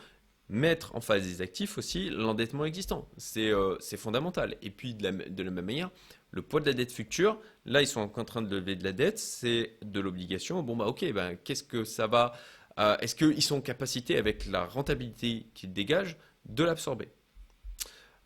mettre 0.48 0.94
en 0.94 1.00
face 1.00 1.22
des 1.22 1.40
actifs 1.40 1.78
aussi 1.78 2.10
l'endettement 2.10 2.64
existant, 2.64 3.08
c'est 3.16 3.50
euh, 3.50 3.78
fondamental. 3.96 4.56
Et 4.62 4.70
puis 4.70 4.94
de 4.94 5.04
la, 5.04 5.12
de 5.12 5.42
la 5.42 5.50
même 5.50 5.64
manière, 5.64 5.90
le 6.32 6.42
poids 6.42 6.60
de 6.60 6.66
la 6.66 6.74
dette 6.74 6.92
future, 6.92 7.40
là 7.64 7.80
ils 7.80 7.86
sont 7.86 8.00
en 8.00 8.24
train 8.24 8.42
de 8.42 8.54
lever 8.54 8.74
de 8.74 8.84
la 8.84 8.92
dette, 8.92 9.18
c'est 9.18 9.76
de 9.82 10.00
l'obligation. 10.00 10.62
Bon, 10.62 10.76
bah 10.76 10.86
ok, 10.86 11.12
ben, 11.12 11.36
qu'est-ce 11.36 11.62
que 11.62 11.84
ça 11.84 12.06
va 12.06 12.34
euh, 12.78 12.96
est-ce 12.98 13.14
qu'ils 13.14 13.42
sont 13.42 13.56
en 13.56 13.60
capacité, 13.60 14.16
avec 14.16 14.46
la 14.46 14.64
rentabilité 14.64 15.46
qu'ils 15.54 15.72
dégagent, 15.72 16.16
de 16.46 16.64
l'absorber? 16.64 17.08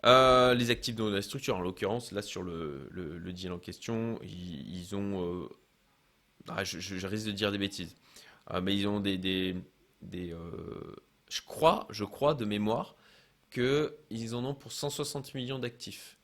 Euh, 0.07 0.55
les 0.55 0.71
actifs 0.71 0.95
de 0.95 1.05
la 1.05 1.23
structure, 1.23 1.57
en 1.57 1.61
l'occurrence, 1.61 2.13
là 2.13 2.23
sur 2.23 2.43
le, 2.43 3.21
deal 3.33 3.53
en 3.53 3.59
question, 3.59 4.19
ils, 4.23 4.95
ont. 4.95 5.43
Euh, 5.43 5.49
ah, 6.49 6.65
je, 6.65 7.07
risque 7.07 7.27
de 7.27 7.33
dire 7.33 7.53
des 7.53 7.59
bêtises, 7.59 7.97
mais 8.63 8.77
ils 8.77 8.87
ont 8.87 9.01
des. 9.01 9.19
des, 9.19 9.57
je, 11.29 11.41
crois, 11.43 11.87
je 11.91 12.05
crois 12.05 12.35
de 12.35 12.45
mémoire 12.45 12.95
qu'ils 13.51 14.35
en 14.35 14.45
ont 14.45 14.55
pour 14.55 14.73
160 14.73 15.35
millions 15.35 15.59
d'actifs. 15.59 16.18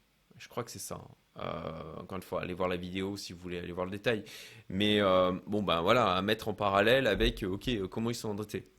Je 0.44 0.48
crois 0.50 0.62
que 0.62 0.70
c'est 0.70 0.78
ça. 0.78 0.96
Hein. 0.96 1.40
Euh, 1.40 2.02
encore 2.02 2.16
une 2.16 2.22
fois, 2.22 2.42
allez 2.42 2.52
voir 2.52 2.68
la 2.68 2.76
vidéo 2.76 3.16
si 3.16 3.32
vous 3.32 3.38
voulez 3.38 3.56
aller 3.58 3.72
voir 3.72 3.86
le 3.86 3.90
détail. 3.90 4.24
Mais 4.68 5.00
euh, 5.00 5.32
bon, 5.46 5.62
ben 5.62 5.80
voilà, 5.80 6.14
à 6.14 6.20
mettre 6.20 6.48
en 6.48 6.54
parallèle 6.54 7.06
avec, 7.06 7.42
euh, 7.42 7.54
ok, 7.54 7.88
comment 7.88 8.10
ils 8.10 8.14
sont 8.14 8.28
endettés. 8.28 8.70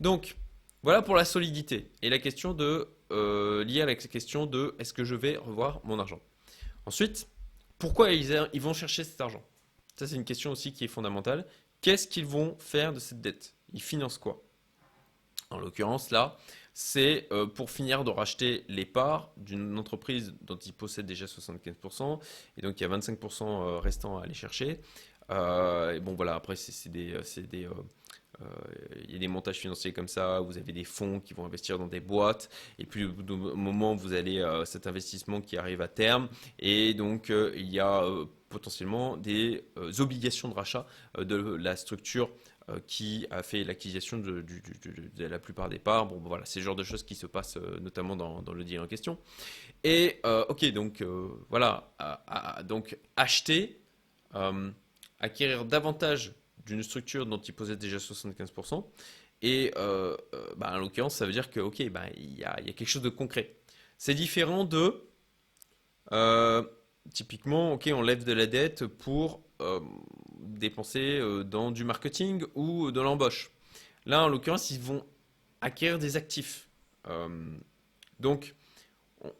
Donc, 0.00 0.36
voilà 0.82 1.00
pour 1.00 1.14
la 1.14 1.24
solidité 1.24 1.90
et 2.02 2.10
la 2.10 2.18
question 2.18 2.52
de 2.52 2.88
liée 3.64 3.80
à 3.80 3.86
la 3.86 3.94
question 3.94 4.44
de 4.44 4.74
est-ce 4.78 4.92
que 4.92 5.02
je 5.02 5.14
vais 5.14 5.38
revoir 5.38 5.80
mon 5.82 5.98
argent? 5.98 6.20
Ensuite, 6.84 7.26
pourquoi 7.78 8.12
ils 8.12 8.60
vont 8.60 8.74
chercher 8.74 9.02
cet 9.02 9.18
argent? 9.22 9.42
Ça, 9.96 10.06
c'est 10.06 10.16
une 10.16 10.26
question 10.26 10.50
aussi 10.50 10.74
qui 10.74 10.84
est 10.84 10.88
fondamentale. 10.88 11.46
Qu'est-ce 11.80 12.06
qu'ils 12.06 12.26
vont 12.26 12.54
faire 12.58 12.92
de 12.92 12.98
cette 12.98 13.22
dette? 13.22 13.54
Ils 13.72 13.82
financent 13.82 14.18
quoi? 14.18 14.42
En 15.48 15.58
l'occurrence, 15.58 16.10
là, 16.10 16.36
c'est 16.78 17.26
euh, 17.32 17.46
pour 17.46 17.70
finir 17.70 18.04
de 18.04 18.10
racheter 18.10 18.62
les 18.68 18.84
parts 18.84 19.32
d'une 19.38 19.78
entreprise 19.78 20.34
dont 20.42 20.58
ils 20.58 20.74
possèdent 20.74 21.06
déjà 21.06 21.24
75%, 21.24 22.20
et 22.58 22.60
donc 22.60 22.78
il 22.78 22.82
y 22.82 22.86
a 22.86 22.94
25% 22.94 23.44
euh, 23.44 23.78
restants 23.78 24.18
à 24.18 24.24
aller 24.24 24.34
chercher. 24.34 24.78
Euh, 25.30 25.94
et 25.94 26.00
bon 26.00 26.12
voilà, 26.12 26.34
après 26.34 26.54
c'est 26.54 26.90
des, 26.90 27.14
il 27.48 29.10
y 29.10 29.16
a 29.16 29.18
des 29.18 29.26
montages 29.26 29.58
financiers 29.58 29.94
comme 29.94 30.06
ça, 30.06 30.40
vous 30.40 30.58
avez 30.58 30.74
des 30.74 30.84
fonds 30.84 31.18
qui 31.18 31.32
vont 31.32 31.46
investir 31.46 31.78
dans 31.78 31.86
des 31.86 32.00
boîtes, 32.00 32.50
et 32.78 32.84
puis 32.84 33.06
au 33.06 33.56
moment 33.56 33.94
vous 33.94 34.12
allez 34.12 34.44
cet 34.66 34.86
investissement 34.86 35.40
qui 35.40 35.56
arrive 35.56 35.80
à 35.80 35.88
terme, 35.88 36.28
et 36.58 36.92
donc 36.92 37.30
il 37.30 37.72
y 37.72 37.80
a 37.80 38.04
potentiellement 38.50 39.16
des 39.16 39.64
obligations 39.98 40.50
de 40.50 40.54
rachat 40.54 40.86
de 41.18 41.36
la 41.36 41.74
structure 41.74 42.28
qui 42.86 43.26
a 43.30 43.42
fait 43.42 43.62
l'acquisition 43.62 44.18
de, 44.18 44.44
la 45.18 45.38
plupart 45.38 45.68
des 45.68 45.78
parts. 45.78 46.06
Bon, 46.06 46.20
voilà, 46.24 46.44
c'est 46.44 46.58
le 46.58 46.64
genre 46.64 46.74
de 46.74 46.82
choses 46.82 47.04
qui 47.04 47.14
se 47.14 47.26
passent 47.26 47.58
euh, 47.58 47.78
notamment 47.80 48.16
dans, 48.16 48.52
le 48.52 48.64
deal 48.64 48.80
en 48.80 48.86
question. 48.86 49.18
Et 49.84 50.20
euh, 50.26 50.44
ok, 50.48 50.64
donc 50.72 51.02
voilà, 51.48 51.94
donc 52.64 52.98
acheter, 53.16 53.80
acquérir 55.20 55.64
davantage 55.64 56.32
d'une 56.64 56.82
structure 56.82 57.26
dont 57.26 57.38
il 57.38 57.54
posait 57.54 57.76
déjà 57.76 57.98
75%. 57.98 58.84
Et 59.42 59.70
bah, 60.56 60.72
en 60.74 60.78
l'occurrence, 60.78 61.14
ça 61.14 61.26
veut 61.26 61.32
dire 61.32 61.50
que 61.50 61.60
ok, 61.60 61.88
bah, 61.90 62.06
il 62.16 62.36
y 62.36 62.44
a 62.44 62.56
quelque 62.72 62.86
chose 62.86 63.02
de 63.02 63.10
concret. 63.10 63.54
C'est 63.96 64.14
différent 64.14 64.64
de 64.64 65.04
typiquement, 67.12 67.74
ok, 67.74 67.90
on 67.94 68.02
lève 68.02 68.24
de 68.24 68.32
la 68.32 68.46
dette 68.46 68.86
pour 68.86 69.42
dépenser 70.46 71.18
euh, 71.18 71.44
dans 71.44 71.70
du 71.70 71.84
marketing 71.84 72.44
ou 72.54 72.90
dans 72.90 73.02
l'embauche. 73.02 73.50
Là, 74.04 74.24
en 74.24 74.28
l'occurrence, 74.28 74.70
ils 74.70 74.80
vont 74.80 75.04
acquérir 75.60 75.98
des 75.98 76.16
actifs. 76.16 76.68
Euh, 77.08 77.28
donc, 78.20 78.54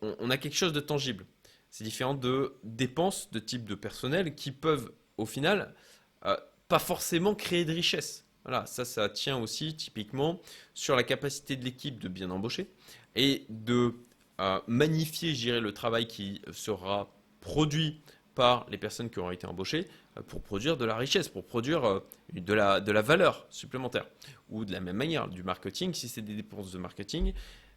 on, 0.03 0.31
a 0.31 0.37
quelque 0.37 0.57
chose 0.57 0.73
de 0.73 0.81
tangible. 0.81 1.25
C'est 1.71 1.85
différent 1.85 2.15
de 2.15 2.55
dépenses 2.65 3.31
de 3.31 3.39
type 3.39 3.65
de 3.65 3.75
personnel 3.75 4.35
qui 4.35 4.51
peuvent, 4.51 4.93
au 5.17 5.27
final, 5.27 5.75
euh, 6.25 6.37
pas 6.69 6.79
forcément 6.79 7.35
créer 7.35 7.65
de 7.65 7.73
richesse. 7.73 8.25
Voilà, 8.45 8.67
ça, 8.67 8.85
ça 8.85 9.09
tient 9.09 9.37
aussi 9.39 9.77
typiquement 9.77 10.41
sur 10.75 10.97
la 10.97 11.03
capacité 11.03 11.57
de 11.57 11.65
l'équipe 11.65 11.99
de 11.99 12.09
bien 12.09 12.31
embaucher 12.31 12.69
et 13.15 13.45
de 13.49 13.95
magnifier, 14.67 15.35
je 15.35 15.53
le 15.53 15.73
travail 15.73 16.07
qui 16.07 16.43
sera 16.53 17.11
produit 17.41 18.03
par 18.35 18.67
les 18.69 18.77
personnes 18.77 19.09
qui 19.09 19.19
auront 19.19 19.31
été 19.31 19.47
embauchées 19.47 19.89
euh, 19.89 20.06
pour 20.23 20.43
produire 20.43 20.77
de 20.77 20.85
la 20.85 20.97
richesse, 20.97 21.29
pour 21.29 21.45
produire 21.45 21.85
euh, 21.85 22.01
de 22.33 22.53
la, 22.53 23.03
valeur 23.03 23.47
supplémentaire. 23.51 24.07
Ou 24.49 24.65
de 24.65 24.73
la 24.73 24.81
même 24.81 24.97
manière, 24.97 25.29
du 25.29 25.43
marketing, 25.43 25.95
si 25.95 26.09
c'est 26.09 26.23
des 26.23 26.35
dépenses 26.35 26.73
de 26.73 26.79
marketing, 26.79 27.33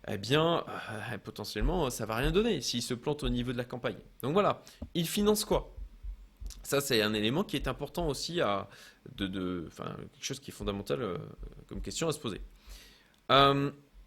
eh 0.07 0.17
bien, 0.17 0.63
euh, 0.67 1.17
potentiellement, 1.23 1.89
ça 1.89 2.05
va 2.05 2.15
rien 2.15 2.31
donner 2.31 2.61
s'ils 2.61 2.81
se 2.81 2.93
plantent 2.93 3.23
au 3.23 3.29
niveau 3.29 3.51
de 3.51 3.57
la 3.57 3.65
campagne. 3.65 3.97
Donc 4.21 4.33
voilà, 4.33 4.63
ils 4.93 5.07
financent 5.07 5.45
quoi? 5.45 5.75
Ça, 6.63 6.81
c'est 6.81 7.01
un 7.01 7.13
élément 7.13 7.43
qui 7.43 7.55
est 7.55 7.67
important 7.67 8.07
aussi 8.07 8.41
à, 8.41 8.69
de, 9.15 9.65
enfin, 9.67 9.95
quelque 10.13 10.25
chose 10.25 10.39
qui 10.39 10.51
est 10.51 10.53
fondamental 10.53 10.99
comme 11.67 11.81
question 11.81 12.07
à 12.07 12.11
se 12.11 12.19
poser. 12.19 12.41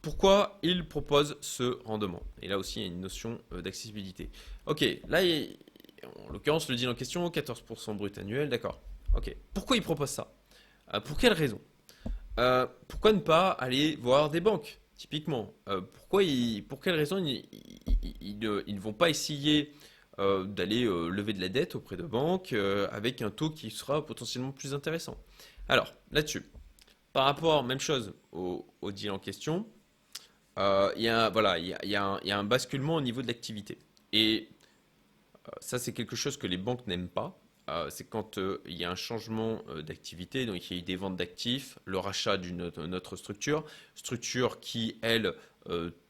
pourquoi 0.01 0.59
ils 0.63 0.87
proposent 0.87 1.37
ce 1.41 1.79
rendement? 1.85 2.23
Et 2.41 2.49
là 2.49 2.59
aussi, 2.59 2.81
il 2.81 2.83
y 2.83 2.85
a 2.87 2.89
une 2.89 3.01
notion 3.01 3.41
d'accessibilité. 3.53 4.31
Ok, 4.67 4.85
là, 5.09 5.23
il, 5.23 5.57
en 6.05 6.33
l'occurrence, 6.33 6.69
le 6.69 6.77
deal 6.77 6.89
en 6.89 6.95
question, 6.95 7.29
14% 7.29 7.97
brut 7.97 8.17
annuel, 8.19 8.49
d'accord. 8.49 8.81
Ok. 9.15 9.35
Pourquoi 9.55 9.77
il 9.77 9.83
propose 9.83 10.11
ça? 10.11 10.33
Euh, 10.95 11.01
Pour 11.01 11.17
quelle 11.19 11.33
raison? 11.33 11.61
Euh, 12.39 12.67
pourquoi 12.89 13.13
ne 13.13 13.21
pas 13.21 13.51
aller 13.51 13.97
voir 13.97 14.31
des 14.31 14.41
banques, 14.41 14.81
typiquement? 14.97 15.53
Pourquoi 15.93 16.23
Pour 16.69 16.81
quelles 16.81 16.97
raisons 16.97 17.19
ils, 17.19 18.39
ne 18.39 18.81
vont 18.81 18.95
pas 18.95 19.11
essayer 19.11 19.75
d'aller 20.19 20.85
lever 20.85 21.35
de 21.35 21.41
la 21.41 21.49
dette 21.49 21.75
auprès 21.75 21.97
de 21.97 22.05
banques 22.05 22.55
avec 22.91 23.21
un 23.21 23.31
taux 23.31 23.51
qui 23.51 23.71
sera 23.71 24.05
potentiellement 24.05 24.53
plus 24.53 24.73
intéressant? 24.73 25.19
Alors, 25.69 25.93
là-dessus, 26.11 26.43
par 27.13 27.27
rapport, 27.27 27.65
même 27.65 27.81
chose 27.81 28.15
au, 28.33 28.65
deal 28.93 29.11
en 29.11 29.19
question, 29.19 29.67
il 30.57 31.03
y, 31.03 31.09
a, 31.09 31.71
y 31.85 32.31
a 32.31 32.39
un 32.39 32.45
basculement 32.45 32.95
au 32.95 33.03
niveau 33.03 33.21
de 33.21 33.27
l'activité. 33.27 33.77
Et 34.15 34.49
ça, 35.61 35.79
c'est 35.79 35.93
quelque 35.93 36.17
chose 36.17 36.37
que 36.37 36.47
les 36.47 36.57
banques 36.57 36.87
n'aiment 36.87 37.09
pas. 37.09 37.39
Euh, 37.69 37.89
c'est 37.91 38.05
quand 38.05 38.39
euh, 38.39 38.61
il 38.67 38.77
y 38.77 38.85
a 38.85 38.91
un 38.91 38.97
changement 38.97 39.63
euh, 39.69 39.83
d'activité, 39.83 40.47
donc 40.47 40.71
il 40.71 40.77
y 40.77 40.81
a 40.81 40.83
eu 40.83 40.85
des 40.85 40.97
ventes 40.97 41.17
d'actifs, 41.17 41.79
le 41.85 41.99
rachat 41.99 42.37
d'une 42.37 42.63
autre 42.63 43.17
structure, 43.17 43.65
structure 43.95 44.61
qui, 44.61 44.99
elle, 45.03 45.35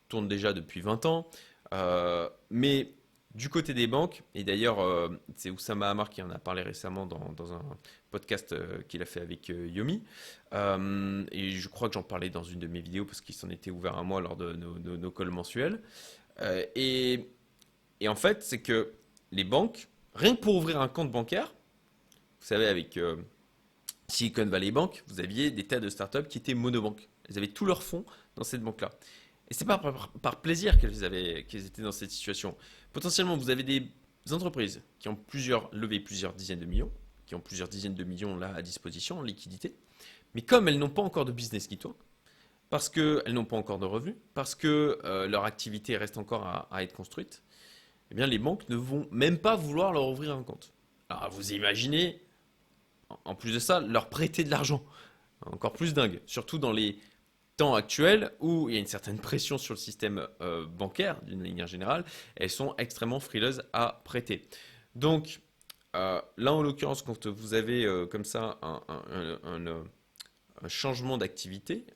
tourne 0.09 0.29
déjà 0.29 0.53
depuis 0.53 0.81
20 0.81 1.07
ans. 1.07 1.29
mais 2.51 2.95
du 3.35 3.49
côté 3.49 3.73
des 3.73 3.87
banques, 3.87 4.23
et 4.35 4.45
d'ailleurs, 4.45 5.11
c'est 5.37 5.49
Oussama 5.49 5.89
Hamar 5.91 6.11
qui 6.11 6.23
en 6.23 6.31
a 6.31 6.39
parlé 6.39 6.63
récemment 6.63 7.07
dans, 7.07 7.53
un 7.53 7.63
podcast 8.11 8.55
qu'il 8.89 9.01
a 9.03 9.07
fait 9.07 9.21
avec 9.21 9.49
Yomi, 9.49 10.03
et 10.53 11.51
je 11.51 11.69
crois 11.69 11.89
que 11.89 11.95
j'en 11.95 12.03
parlais 12.03 12.31
dans 12.31 12.43
une 12.43 12.61
de 12.61 12.67
mes 12.67 12.81
vidéos 12.81 13.05
parce 13.05 13.21
qu'il 13.21 13.35
s'en 13.35 13.51
était 13.51 13.71
ouvert 13.71 13.97
à 13.97 14.03
moi 14.03 14.23
lors 14.23 14.37
de 14.37 14.53
nos, 14.55 15.11
calls 15.11 15.31
mensuels. 15.31 15.81
et 16.75 17.29
en 18.07 18.15
fait, 18.15 18.43
c'est 18.43 18.63
que 18.63 18.95
les 19.33 19.45
banques, 19.45 19.89
rien 20.15 20.37
que 20.37 20.41
pour 20.41 20.55
ouvrir 20.55 20.81
un 20.81 20.89
compte 20.89 21.11
bancaire, 21.11 21.53
vous 22.41 22.47
savez, 22.47 22.67
avec 22.67 22.97
euh, 22.97 23.17
Silicon 24.09 24.47
Valley 24.47 24.71
Bank, 24.71 25.03
vous 25.09 25.21
aviez 25.21 25.51
des 25.51 25.67
tas 25.67 25.81
de 25.81 25.89
startups 25.89 26.27
qui 26.29 26.39
étaient 26.39 26.55
monobanques. 26.55 27.09
Elles 27.29 27.39
avaient 27.39 27.49
tous 27.49 27.65
leurs 27.65 27.83
fonds 27.83 28.05
dans 28.37 28.45
cette 28.45 28.63
banque-là. 28.63 28.91
Et 29.49 29.55
c'est 29.55 29.65
pas 29.65 29.79
par, 29.79 30.41
plaisir 30.41 30.79
qu'elles 30.79 31.05
étaient 31.67 31.83
dans 31.83 31.93
cette 31.93 32.11
situation. 32.11 32.57
Potentiellement, 32.93 33.37
vous 33.37 33.51
avez 33.51 33.63
des 33.63 33.93
entreprises 34.31 34.83
qui 34.99 35.09
ont 35.09 35.17
plusieurs 35.17 35.69
levé 35.75 36.01
plusieurs 36.01 36.35
dizaines 36.35 36.61
de 36.61 36.67
millions, 36.67 36.91
qui 37.27 37.35
ont 37.35 37.41
plusieurs 37.41 37.69
dizaines 37.69 37.95
de 37.95 38.05
millions 38.05 38.37
là 38.37 38.55
à 38.55 38.63
disposition 38.63 39.19
en 39.19 39.23
liquidité, 39.23 39.75
mais 40.35 40.43
comme 40.43 40.69
elles 40.69 40.79
n'ont 40.79 40.91
pas 40.91 41.03
encore 41.03 41.25
de 41.25 41.33
business 41.33 41.67
qui 41.67 41.79
tourne, 41.79 41.95
parce 42.71 42.89
qu'elles 42.89 43.35
n'ont 43.35 43.45
pas 43.45 43.57
encore 43.57 43.79
de 43.79 43.85
revenus, 43.85 44.17
parce 44.35 44.55
que 44.55 44.99
euh, 45.05 45.27
leur 45.29 45.45
activité 45.45 45.97
reste 45.97 46.17
encore 46.17 46.67
à 46.71 46.83
être 46.83 46.95
construite, 46.95 47.43
eh 48.17 48.27
les 48.27 48.39
banques 48.39 48.69
ne 48.69 48.77
vont 48.77 49.09
même 49.11 49.39
pas 49.39 49.57
vouloir 49.57 49.93
leur 49.93 50.09
ouvrir 50.09 50.37
un 50.37 50.43
compte. 50.43 50.73
Alors 51.09 51.31
vous 51.31 51.53
imaginez, 51.53 52.21
en 53.25 53.35
plus 53.35 53.53
de 53.53 53.59
ça, 53.59 53.81
leur 53.81 54.09
prêter 54.09 54.45
de 54.45 54.51
l'argent. 54.51 54.83
Encore 55.45 55.73
plus 55.73 55.93
dingue, 55.93 56.21
surtout 56.27 56.59
dans 56.59 56.73
les 56.73 56.99
temps 57.57 57.75
actuels 57.75 58.33
où 58.41 58.69
il 58.69 58.75
y 58.75 58.77
a 58.77 58.81
une 58.81 58.87
certaine 58.87 59.19
pression 59.19 59.59
sur 59.59 59.75
le 59.75 59.79
système 59.79 60.27
euh, 60.41 60.67
bancaire 60.67 61.21
d'une 61.23 61.41
manière 61.41 61.67
générale, 61.67 62.05
elles 62.37 62.51
sont 62.51 62.75
extrêmement 62.79 63.21
frileuses 63.21 63.63
à 63.73 64.03
prêter. 64.05 64.49
Donc 64.95 65.41
euh, 65.97 66.21
là 66.37 66.53
en 66.53 66.63
l'occurrence, 66.63 67.03
quand 67.03 67.27
vous 67.27 67.55
avez 67.55 67.85
euh, 67.85 68.07
comme 68.07 68.25
ça 68.25 68.59
un, 68.63 69.85
changement 70.69 71.19
d'activité 71.19 71.87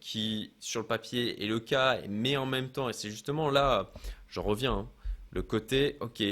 qui 0.00 0.54
sur 0.58 0.80
le 0.80 0.86
papier 0.86 1.44
est 1.44 1.46
le 1.46 1.60
cas, 1.60 1.98
mais 2.08 2.38
en 2.38 2.46
même 2.46 2.70
temps, 2.70 2.88
et 2.88 2.94
c'est 2.94 3.10
justement 3.10 3.50
là, 3.50 3.92
j'en 4.26 4.42
reviens, 4.42 4.72
hein, 4.72 4.90
le 5.30 5.42
côté, 5.42 5.96
ok, 6.00 6.22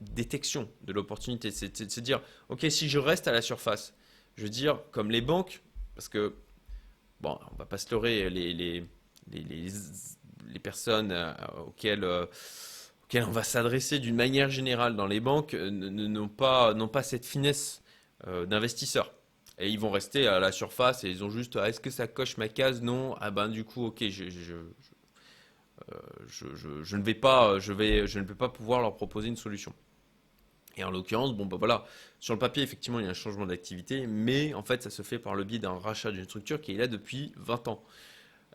détection 0.00 0.68
de 0.82 0.92
l'opportunité. 0.92 1.50
C'est 1.50 1.82
de 1.82 1.90
se 1.90 2.00
dire, 2.00 2.20
ok, 2.48 2.66
si 2.70 2.88
je 2.88 2.98
reste 2.98 3.28
à 3.28 3.32
la 3.32 3.42
surface, 3.42 3.94
je 4.36 4.42
veux 4.42 4.50
dire, 4.50 4.80
comme 4.90 5.10
les 5.10 5.20
banques, 5.20 5.62
parce 5.94 6.08
que, 6.08 6.34
bon, 7.20 7.38
on 7.52 7.56
va 7.56 7.66
pas 7.66 7.78
se 7.78 7.90
leurrer, 7.90 8.28
les, 8.30 8.52
les, 8.52 8.84
les, 9.30 9.68
les 10.54 10.58
personnes 10.58 11.12
euh, 11.12 11.32
auxquelles, 11.66 12.04
euh, 12.04 12.26
auxquelles 13.04 13.24
on 13.24 13.30
va 13.30 13.42
s'adresser 13.42 13.98
d'une 13.98 14.16
manière 14.16 14.50
générale 14.50 14.96
dans 14.96 15.06
les 15.06 15.20
banques 15.20 15.54
euh, 15.54 15.70
n'ont 15.70 16.28
pas, 16.28 16.74
pas 16.74 17.02
cette 17.02 17.26
finesse 17.26 17.80
d'investisseur. 18.46 19.12
Et 19.58 19.68
ils 19.68 19.78
vont 19.78 19.90
rester 19.90 20.26
à 20.26 20.40
la 20.40 20.50
surface 20.50 21.04
et 21.04 21.10
ils 21.10 21.22
ont 21.22 21.28
juste, 21.28 21.56
ah, 21.56 21.68
est-ce 21.68 21.78
que 21.78 21.90
ça 21.90 22.06
coche 22.06 22.38
ma 22.38 22.48
case? 22.48 22.80
Non. 22.80 23.16
Ah 23.20 23.30
ben 23.30 23.48
du 23.48 23.64
coup, 23.64 23.86
ok, 23.86 24.08
je, 24.08 24.54
ne 26.96 27.02
vais 27.02 27.14
pas, 27.14 27.58
je, 27.58 27.72
vais, 27.72 28.06
je 28.06 28.18
ne 28.18 28.24
vais 28.24 28.34
pas 28.34 28.48
pouvoir 28.48 28.80
leur 28.80 28.96
proposer 28.96 29.28
une 29.28 29.36
solution. 29.36 29.72
Et 30.76 30.84
en 30.84 30.90
l'occurrence, 30.90 31.34
bon, 31.34 31.46
bah 31.46 31.56
voilà, 31.56 31.84
sur 32.18 32.34
le 32.34 32.40
papier, 32.40 32.62
effectivement, 32.62 32.98
il 32.98 33.04
y 33.04 33.08
a 33.08 33.10
un 33.10 33.14
changement 33.14 33.46
d'activité, 33.46 34.06
mais 34.06 34.54
en 34.54 34.62
fait, 34.62 34.82
ça 34.82 34.90
se 34.90 35.02
fait 35.02 35.18
par 35.18 35.34
le 35.34 35.44
biais 35.44 35.58
d'un 35.58 35.78
rachat 35.78 36.10
d'une 36.10 36.24
structure 36.24 36.60
qui 36.60 36.72
est 36.72 36.76
là 36.76 36.86
depuis 36.88 37.32
20 37.36 37.68
ans. 37.68 37.84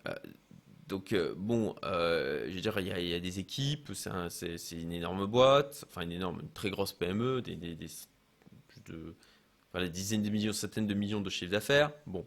Euh, 0.07 0.13
donc, 0.87 1.13
euh, 1.13 1.33
bon, 1.37 1.75
je 1.83 2.51
veux 2.51 2.61
dire, 2.61 2.77
il 2.79 2.87
y, 2.87 3.13
a, 3.13 3.19
des 3.19 3.39
équipes, 3.39 3.91
c'est 3.93 4.59
une 4.71 4.91
énorme 4.91 5.27
boîte, 5.27 5.85
enfin, 5.87 6.01
une 6.01 6.11
énorme, 6.11 6.39
une 6.41 6.51
très 6.51 6.71
grosse 6.71 6.93
PME, 6.93 7.41
des, 7.41 7.55
des, 7.55 7.75
dizaines 9.89 10.23
de 10.23 10.29
millions, 10.29 10.51
centaines 10.51 10.87
de 10.87 10.95
millions 10.95 11.21
de 11.21 11.29
chiffres 11.29 11.51
d'affaires. 11.51 11.91
Bon, 12.07 12.25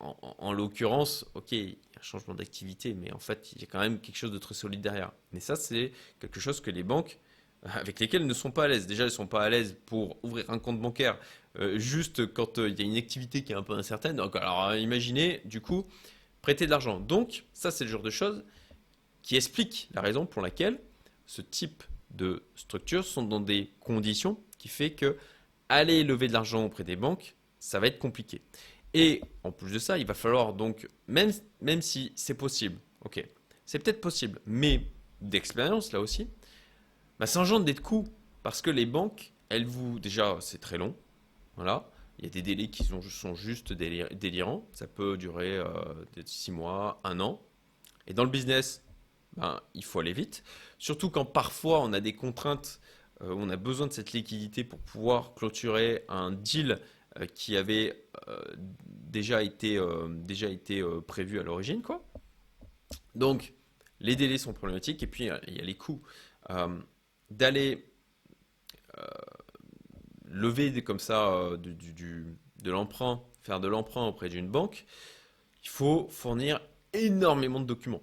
en 0.00 0.52
l'occurrence, 0.52 1.24
ok, 1.34 1.54
changement 2.02 2.34
d'activité, 2.34 2.94
mais 2.94 3.12
en 3.12 3.18
fait, 3.18 3.52
il 3.54 3.60
y 3.60 3.64
a 3.64 3.66
quand 3.66 3.80
même 3.80 4.00
quelque 4.00 4.16
chose 4.16 4.32
de 4.32 4.38
très 4.38 4.54
solide 4.54 4.80
derrière. 4.80 5.12
Mais 5.32 5.40
ça, 5.40 5.56
c'est 5.56 5.92
quelque 6.20 6.40
chose 6.40 6.60
que 6.60 6.70
les 6.70 6.82
banques, 6.82 7.18
avec 7.62 8.00
lesquelles 8.00 8.26
ne 8.26 8.34
sont 8.34 8.50
pas 8.50 8.64
à 8.64 8.68
l'aise. 8.68 8.86
Déjà, 8.86 9.04
elles 9.04 9.10
ne 9.10 9.14
sont 9.14 9.26
pas 9.26 9.42
à 9.44 9.48
l'aise 9.48 9.76
pour 9.86 10.18
ouvrir 10.22 10.50
un 10.50 10.58
compte 10.58 10.80
bancaire 10.80 11.18
euh, 11.58 11.78
juste 11.78 12.32
quand 12.32 12.58
euh, 12.58 12.68
il 12.68 12.78
y 12.78 12.82
a 12.82 12.84
une 12.84 12.96
activité 12.96 13.44
qui 13.44 13.52
est 13.52 13.56
un 13.56 13.62
peu 13.62 13.74
incertaine. 13.74 14.16
Donc, 14.16 14.36
alors, 14.36 14.74
imaginez, 14.76 15.42
du 15.44 15.60
coup, 15.60 15.86
prêter 16.40 16.66
de 16.66 16.70
l'argent. 16.70 16.98
Donc, 16.98 17.44
ça, 17.52 17.70
c'est 17.70 17.84
le 17.84 17.90
genre 17.90 18.02
de 18.02 18.10
choses 18.10 18.44
qui 19.22 19.36
explique 19.36 19.88
la 19.94 20.00
raison 20.00 20.26
pour 20.26 20.42
laquelle 20.42 20.80
ce 21.26 21.40
type 21.40 21.84
de 22.10 22.42
structures 22.56 23.04
sont 23.04 23.22
dans 23.22 23.40
des 23.40 23.70
conditions 23.80 24.38
qui 24.58 24.68
fait 24.68 24.92
que 24.92 25.16
aller 25.68 26.04
lever 26.04 26.28
de 26.28 26.32
l'argent 26.32 26.64
auprès 26.64 26.84
des 26.84 26.96
banques, 26.96 27.34
ça 27.58 27.80
va 27.80 27.86
être 27.86 27.98
compliqué. 27.98 28.42
Et 28.94 29.22
en 29.42 29.52
plus 29.52 29.72
de 29.72 29.78
ça, 29.78 29.98
il 29.98 30.06
va 30.06 30.14
falloir 30.14 30.52
donc, 30.52 30.88
même, 31.06 31.32
même 31.60 31.82
si 31.82 32.12
c'est 32.14 32.34
possible, 32.34 32.78
ok, 33.04 33.26
c'est 33.64 33.78
peut-être 33.78 34.00
possible, 34.00 34.40
mais 34.46 34.86
d'expérience 35.20 35.92
là 35.92 36.00
aussi, 36.00 36.28
bah, 37.18 37.26
ça 37.26 37.40
engendre 37.40 37.64
des 37.64 37.74
coûts. 37.74 38.06
Parce 38.42 38.62
que 38.62 38.70
les 38.70 38.86
banques, 38.86 39.32
elles 39.48 39.66
vous. 39.66 39.98
Déjà, 39.98 40.36
c'est 40.40 40.60
très 40.60 40.78
long. 40.78 40.96
Voilà. 41.56 41.88
Il 42.18 42.24
y 42.24 42.26
a 42.26 42.30
des 42.30 42.42
délais 42.42 42.68
qui 42.68 42.84
sont, 42.84 43.34
juste 43.34 43.72
délirants. 43.72 44.68
Ça 44.72 44.86
peut 44.86 45.16
durer 45.16 45.58
euh, 45.58 45.72
6 46.24 46.50
mois, 46.50 47.00
un 47.04 47.20
an. 47.20 47.40
Et 48.06 48.14
dans 48.14 48.24
le 48.24 48.30
business, 48.30 48.82
ben, 49.36 49.60
il 49.74 49.84
faut 49.84 50.00
aller 50.00 50.12
vite. 50.12 50.44
Surtout 50.78 51.10
quand 51.10 51.24
parfois 51.24 51.80
on 51.80 51.92
a 51.92 52.00
des 52.00 52.14
contraintes, 52.14 52.80
euh, 53.22 53.34
on 53.36 53.48
a 53.48 53.56
besoin 53.56 53.86
de 53.86 53.92
cette 53.92 54.12
liquidité 54.12 54.64
pour 54.64 54.80
pouvoir 54.80 55.34
clôturer 55.34 56.04
un 56.08 56.32
deal 56.32 56.72
euh, 56.72 56.76
qui 57.34 57.56
avait 57.56 58.06
euh, 58.28 58.40
déjà 58.86 59.42
été, 59.42 59.76
euh, 59.76 60.08
déjà 60.08 60.48
été 60.48 60.82
prévu 61.06 61.38
à 61.38 61.42
l'origine. 61.42 61.82
quoi. 61.82 62.04
Donc, 63.14 63.54
les 64.00 64.16
délais 64.16 64.38
sont 64.38 64.52
problématiques 64.52 65.02
et 65.02 65.06
puis 65.06 65.24
il 65.46 65.54
y 65.56 65.60
a 65.60 65.64
les 65.64 65.76
coûts. 65.76 66.02
D'aller 67.30 67.86
lever 70.26 70.82
comme 70.82 70.98
ça 70.98 71.50
de 71.56 72.70
l'emprunt, 72.70 73.22
faire 73.42 73.60
de 73.60 73.68
l'emprunt 73.68 74.06
auprès 74.06 74.28
d'une 74.28 74.48
banque, 74.48 74.84
il 75.62 75.68
faut 75.68 76.08
fournir 76.10 76.60
énormément 76.92 77.60
de 77.60 77.66
documents. 77.66 78.02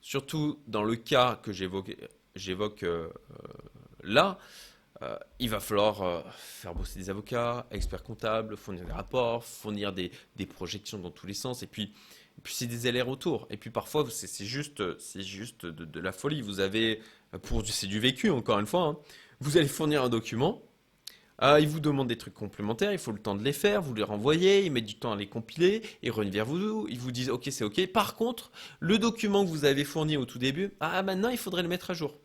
Surtout 0.00 0.60
dans 0.66 0.84
le 0.84 0.96
cas 0.96 1.40
que 1.42 1.50
j'évoque 1.52 2.84
là, 4.02 4.38
euh, 5.02 5.16
il 5.38 5.48
va 5.48 5.60
falloir 5.60 6.02
euh, 6.02 6.22
faire 6.38 6.74
bosser 6.74 6.98
des 6.98 7.10
avocats, 7.10 7.66
experts 7.70 8.02
comptables, 8.02 8.56
fournir 8.56 8.84
des 8.84 8.92
rapports, 8.92 9.44
fournir 9.44 9.92
des, 9.92 10.10
projections 10.46 10.98
dans 10.98 11.10
tous 11.10 11.26
les 11.26 11.34
sens. 11.34 11.62
Et 11.62 11.66
puis, 11.66 11.92
puis 12.42 12.54
c'est 12.54 12.66
des 12.66 12.86
allers-retours. 12.86 13.46
Et 13.50 13.56
puis 13.56 13.70
parfois, 13.70 14.04
c'est 14.10 14.44
juste, 14.44 14.82
juste 15.16 15.66
de, 15.66 16.00
la 16.00 16.12
folie. 16.12 16.42
Vous 16.42 16.60
avez, 16.60 17.00
c'est 17.66 17.86
du 17.86 18.00
vécu 18.00 18.30
encore 18.30 18.58
une 18.58 18.66
fois, 18.66 18.82
hein. 18.82 18.96
vous 19.40 19.56
allez 19.56 19.68
fournir 19.68 20.02
un 20.02 20.08
document. 20.08 20.62
Euh, 21.40 21.60
il 21.60 21.68
vous 21.68 21.78
demande 21.78 22.08
des 22.08 22.18
trucs 22.18 22.34
complémentaires, 22.34 22.92
il 22.92 22.98
faut 22.98 23.12
le 23.12 23.20
temps 23.20 23.36
de 23.36 23.44
les 23.44 23.52
faire, 23.52 23.80
vous 23.80 23.94
les 23.94 24.02
renvoyez, 24.02 24.64
il 24.64 24.72
met 24.72 24.80
du 24.80 24.96
temps 24.96 25.12
à 25.12 25.16
les 25.16 25.28
compiler, 25.28 25.82
ils 26.02 26.10
reviennent 26.10 26.32
vers 26.32 26.44
vous, 26.44 26.88
ils 26.90 26.98
vous 26.98 27.12
disent 27.12 27.30
ok 27.30 27.46
c'est 27.52 27.62
ok. 27.62 27.86
Par 27.92 28.16
contre, 28.16 28.50
le 28.80 28.98
document 28.98 29.44
que 29.44 29.50
vous 29.50 29.64
avez 29.64 29.84
fourni 29.84 30.16
au 30.16 30.24
tout 30.24 30.40
début, 30.40 30.74
ah 30.80 31.00
maintenant 31.04 31.28
il 31.28 31.38
faudrait 31.38 31.62
le 31.62 31.68
mettre 31.68 31.92
à 31.92 31.94
jour. 31.94 32.16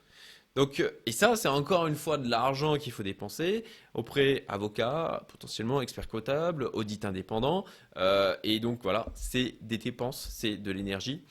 Donc, 0.56 0.80
euh, 0.80 0.92
et 1.06 1.12
ça, 1.12 1.36
c'est 1.36 1.48
encore 1.48 1.88
une 1.88 1.96
fois 1.96 2.18
de 2.18 2.30
l'argent 2.30 2.78
qu'il 2.78 2.92
faut 2.92 3.04
dépenser 3.04 3.64
auprès 3.94 4.46
avocats, 4.48 5.26
potentiellement 5.28 5.82
experts 5.82 6.08
comptables, 6.08 6.70
audit 6.74 7.06
indépendants. 7.06 7.66
Euh, 7.98 8.36
et 8.44 8.60
donc 8.60 8.80
voilà, 8.84 9.08
c'est 9.16 9.56
des 9.62 9.80
dépenses, 9.80 10.28
c'est 10.32 10.58
de 10.58 10.72
l'énergie. 10.72 11.24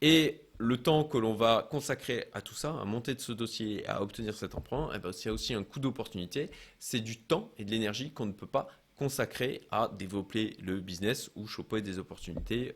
Et 0.00 0.40
le 0.58 0.78
temps 0.78 1.04
que 1.04 1.18
l'on 1.18 1.34
va 1.34 1.68
consacrer 1.70 2.26
à 2.32 2.40
tout 2.40 2.54
ça, 2.54 2.70
à 2.80 2.84
monter 2.84 3.14
de 3.14 3.20
ce 3.20 3.32
dossier, 3.32 3.86
à 3.86 4.02
obtenir 4.02 4.34
cet 4.34 4.54
emprunt, 4.54 4.90
eh 4.94 4.98
ben, 4.98 5.12
c'est 5.12 5.30
aussi 5.30 5.52
un 5.52 5.64
coût 5.64 5.80
d'opportunité. 5.80 6.50
C'est 6.78 7.00
du 7.00 7.20
temps 7.20 7.52
et 7.58 7.64
de 7.64 7.70
l'énergie 7.70 8.12
qu'on 8.12 8.26
ne 8.26 8.32
peut 8.32 8.46
pas 8.46 8.68
consacré 8.96 9.66
à 9.70 9.90
développer 9.98 10.56
le 10.62 10.80
business 10.80 11.30
ou 11.34 11.46
choper 11.46 11.82
des 11.82 11.98
opportunités 11.98 12.74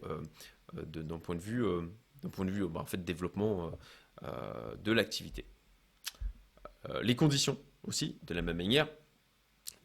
d'un 0.72 1.18
point 1.18 1.36
de 1.36 1.40
vue, 1.40 1.64
d'un 2.22 2.30
point 2.30 2.44
de 2.44 2.50
vue 2.50 2.66
bah, 2.66 2.80
en 2.80 2.86
fait, 2.86 3.04
développement 3.04 3.70
de 4.82 4.92
l'activité. 4.92 5.44
Les 7.02 7.16
conditions 7.16 7.58
aussi, 7.84 8.18
de 8.22 8.34
la 8.34 8.42
même 8.42 8.56
manière, 8.56 8.88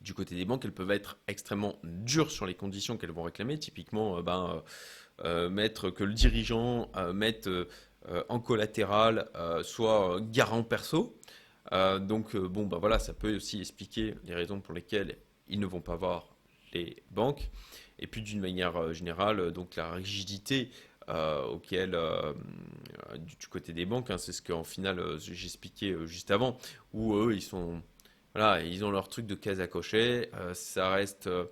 du 0.02 0.14
côté 0.14 0.36
des 0.36 0.46
banques, 0.46 0.66
elles 0.66 0.74
peuvent 0.74 0.92
être 0.92 1.18
extrêmement 1.28 1.78
dures 1.84 2.32
sur 2.32 2.46
les 2.46 2.56
conditions 2.56 2.98
qu'elles 2.98 3.12
vont 3.12 3.24
réclamer. 3.24 3.58
Typiquement, 3.60 4.22
ben, 4.22 4.64
mettre 5.50 5.90
que 5.90 6.04
le 6.04 6.14
dirigeant 6.14 6.92
mette 7.14 7.50
en 8.30 8.40
collatéral 8.40 9.30
soit 9.64 10.20
garant 10.32 10.64
perso. 10.64 11.18
donc 11.72 12.36
bon, 12.36 12.66
ben 12.66 12.78
voilà, 12.80 12.98
ça 12.98 13.14
peut 13.14 13.36
aussi 13.36 13.60
expliquer 13.60 14.16
les 14.26 14.34
raisons 14.34 14.60
pour 14.60 14.74
lesquelles 14.74 15.18
ils 15.48 15.60
ne 15.60 15.68
vont 15.68 15.82
pas 15.82 15.96
voir 15.96 16.36
les 16.74 17.04
banques. 17.12 17.52
Et 18.00 18.08
puis 18.08 18.24
d'une 18.24 18.40
manière 18.40 18.94
générale, 18.94 19.52
donc 19.52 19.76
la 19.76 19.92
rigidité 19.92 20.72
auquel 21.50 21.97
du, 23.19 23.47
côté 23.47 23.74
des 23.74 23.86
banques, 23.86 24.10
hein, 24.12 24.17
c'est 24.17 24.32
ce 24.32 24.41
qu'en 24.41 24.63
final 24.63 25.19
j'expliquais 25.19 25.95
juste 26.06 26.32
avant, 26.32 26.58
où 26.93 27.15
eux 27.15 27.34
ils 27.36 27.41
sont 27.41 27.82
voilà, 28.34 28.62
ils 28.63 28.86
ont 28.86 28.91
leur 28.91 29.10
truc 29.10 29.28
de 29.28 29.36
case 29.36 29.60
à 29.60 29.67
cocher. 29.67 30.30
Euh, 30.36 30.54
ça 30.54 30.89
reste 30.89 31.28
euh, 31.28 31.45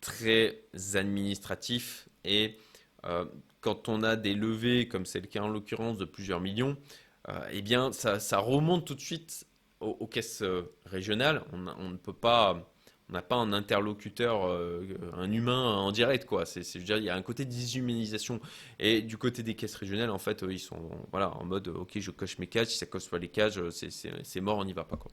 très 0.00 0.62
administratif 0.94 2.08
et 2.24 2.58
euh, 3.04 3.24
quand 3.60 3.88
on 3.88 4.02
a 4.02 4.16
des 4.16 4.34
levées, 4.34 4.88
comme 4.88 5.06
c'est 5.06 5.20
le 5.20 5.26
cas 5.26 5.42
en 5.42 5.48
l'occurrence 5.48 5.98
de 5.98 6.04
plusieurs 6.04 6.40
millions, 6.40 6.76
eh 7.50 7.60
bien 7.60 7.90
ça, 7.92 8.38
remonte 8.38 8.86
tout 8.86 8.94
de 8.94 9.00
suite 9.00 9.48
aux, 9.80 10.06
caisses 10.06 10.44
régionales. 10.84 11.42
on, 11.52 11.88
ne 11.90 11.96
peut 11.96 12.12
pas 12.12 12.72
on 13.08 13.12
n'a 13.12 13.22
pas 13.22 13.36
un 13.36 13.52
interlocuteur, 13.52 14.48
euh, 14.48 14.84
un 15.14 15.30
humain 15.30 15.76
en 15.76 15.92
direct, 15.92 16.24
quoi. 16.24 16.44
C'est, 16.44 16.62
je 16.64 16.78
veux 16.78 16.84
dire, 16.84 16.96
il 16.96 17.04
y 17.04 17.10
a 17.10 17.14
un 17.14 17.22
côté 17.22 17.44
de 17.44 17.50
déshumanisation. 17.50 18.40
Et 18.80 19.00
du 19.00 19.16
côté 19.16 19.44
des 19.44 19.54
caisses 19.54 19.76
régionales, 19.76 20.10
en 20.10 20.18
fait, 20.18 20.44
ils 20.48 20.58
sont 20.58 20.90
voilà, 21.12 21.36
en 21.36 21.44
mode, 21.44 21.68
ok, 21.68 21.98
je 21.98 22.10
coche 22.10 22.38
mes 22.38 22.48
cases, 22.48 22.70
si 22.70 22.78
ça 22.78 22.86
coche 22.86 23.08
pas 23.08 23.18
les 23.18 23.28
cases, 23.28 23.58
c'est, 23.70 24.40
mort, 24.40 24.58
on 24.58 24.64
n'y 24.64 24.72
va 24.72 24.84
pas, 24.84 24.96
quoi. 24.96 25.12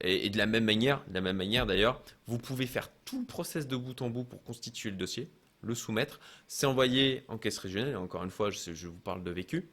Et, 0.00 0.30
de 0.30 0.38
la 0.38 0.46
même 0.46 0.64
manière, 0.64 1.04
la 1.12 1.20
même 1.20 1.36
manière 1.36 1.66
d'ailleurs, 1.66 2.02
vous 2.26 2.38
pouvez 2.38 2.66
faire 2.66 2.90
tout 3.04 3.20
le 3.20 3.26
process 3.26 3.68
de 3.68 3.76
bout 3.76 4.02
en 4.02 4.10
bout 4.10 4.24
pour 4.24 4.42
constituer 4.42 4.90
le 4.90 4.96
dossier, 4.96 5.30
le 5.62 5.74
soumettre, 5.74 6.18
c'est 6.48 6.66
envoyé 6.66 7.24
en 7.28 7.38
caisse 7.38 7.58
régionale, 7.58 7.96
encore 7.96 8.24
une 8.24 8.30
fois, 8.30 8.50
je, 8.50 8.72
je 8.72 8.88
vous 8.88 8.98
parle 8.98 9.22
de 9.22 9.30
vécu, 9.30 9.70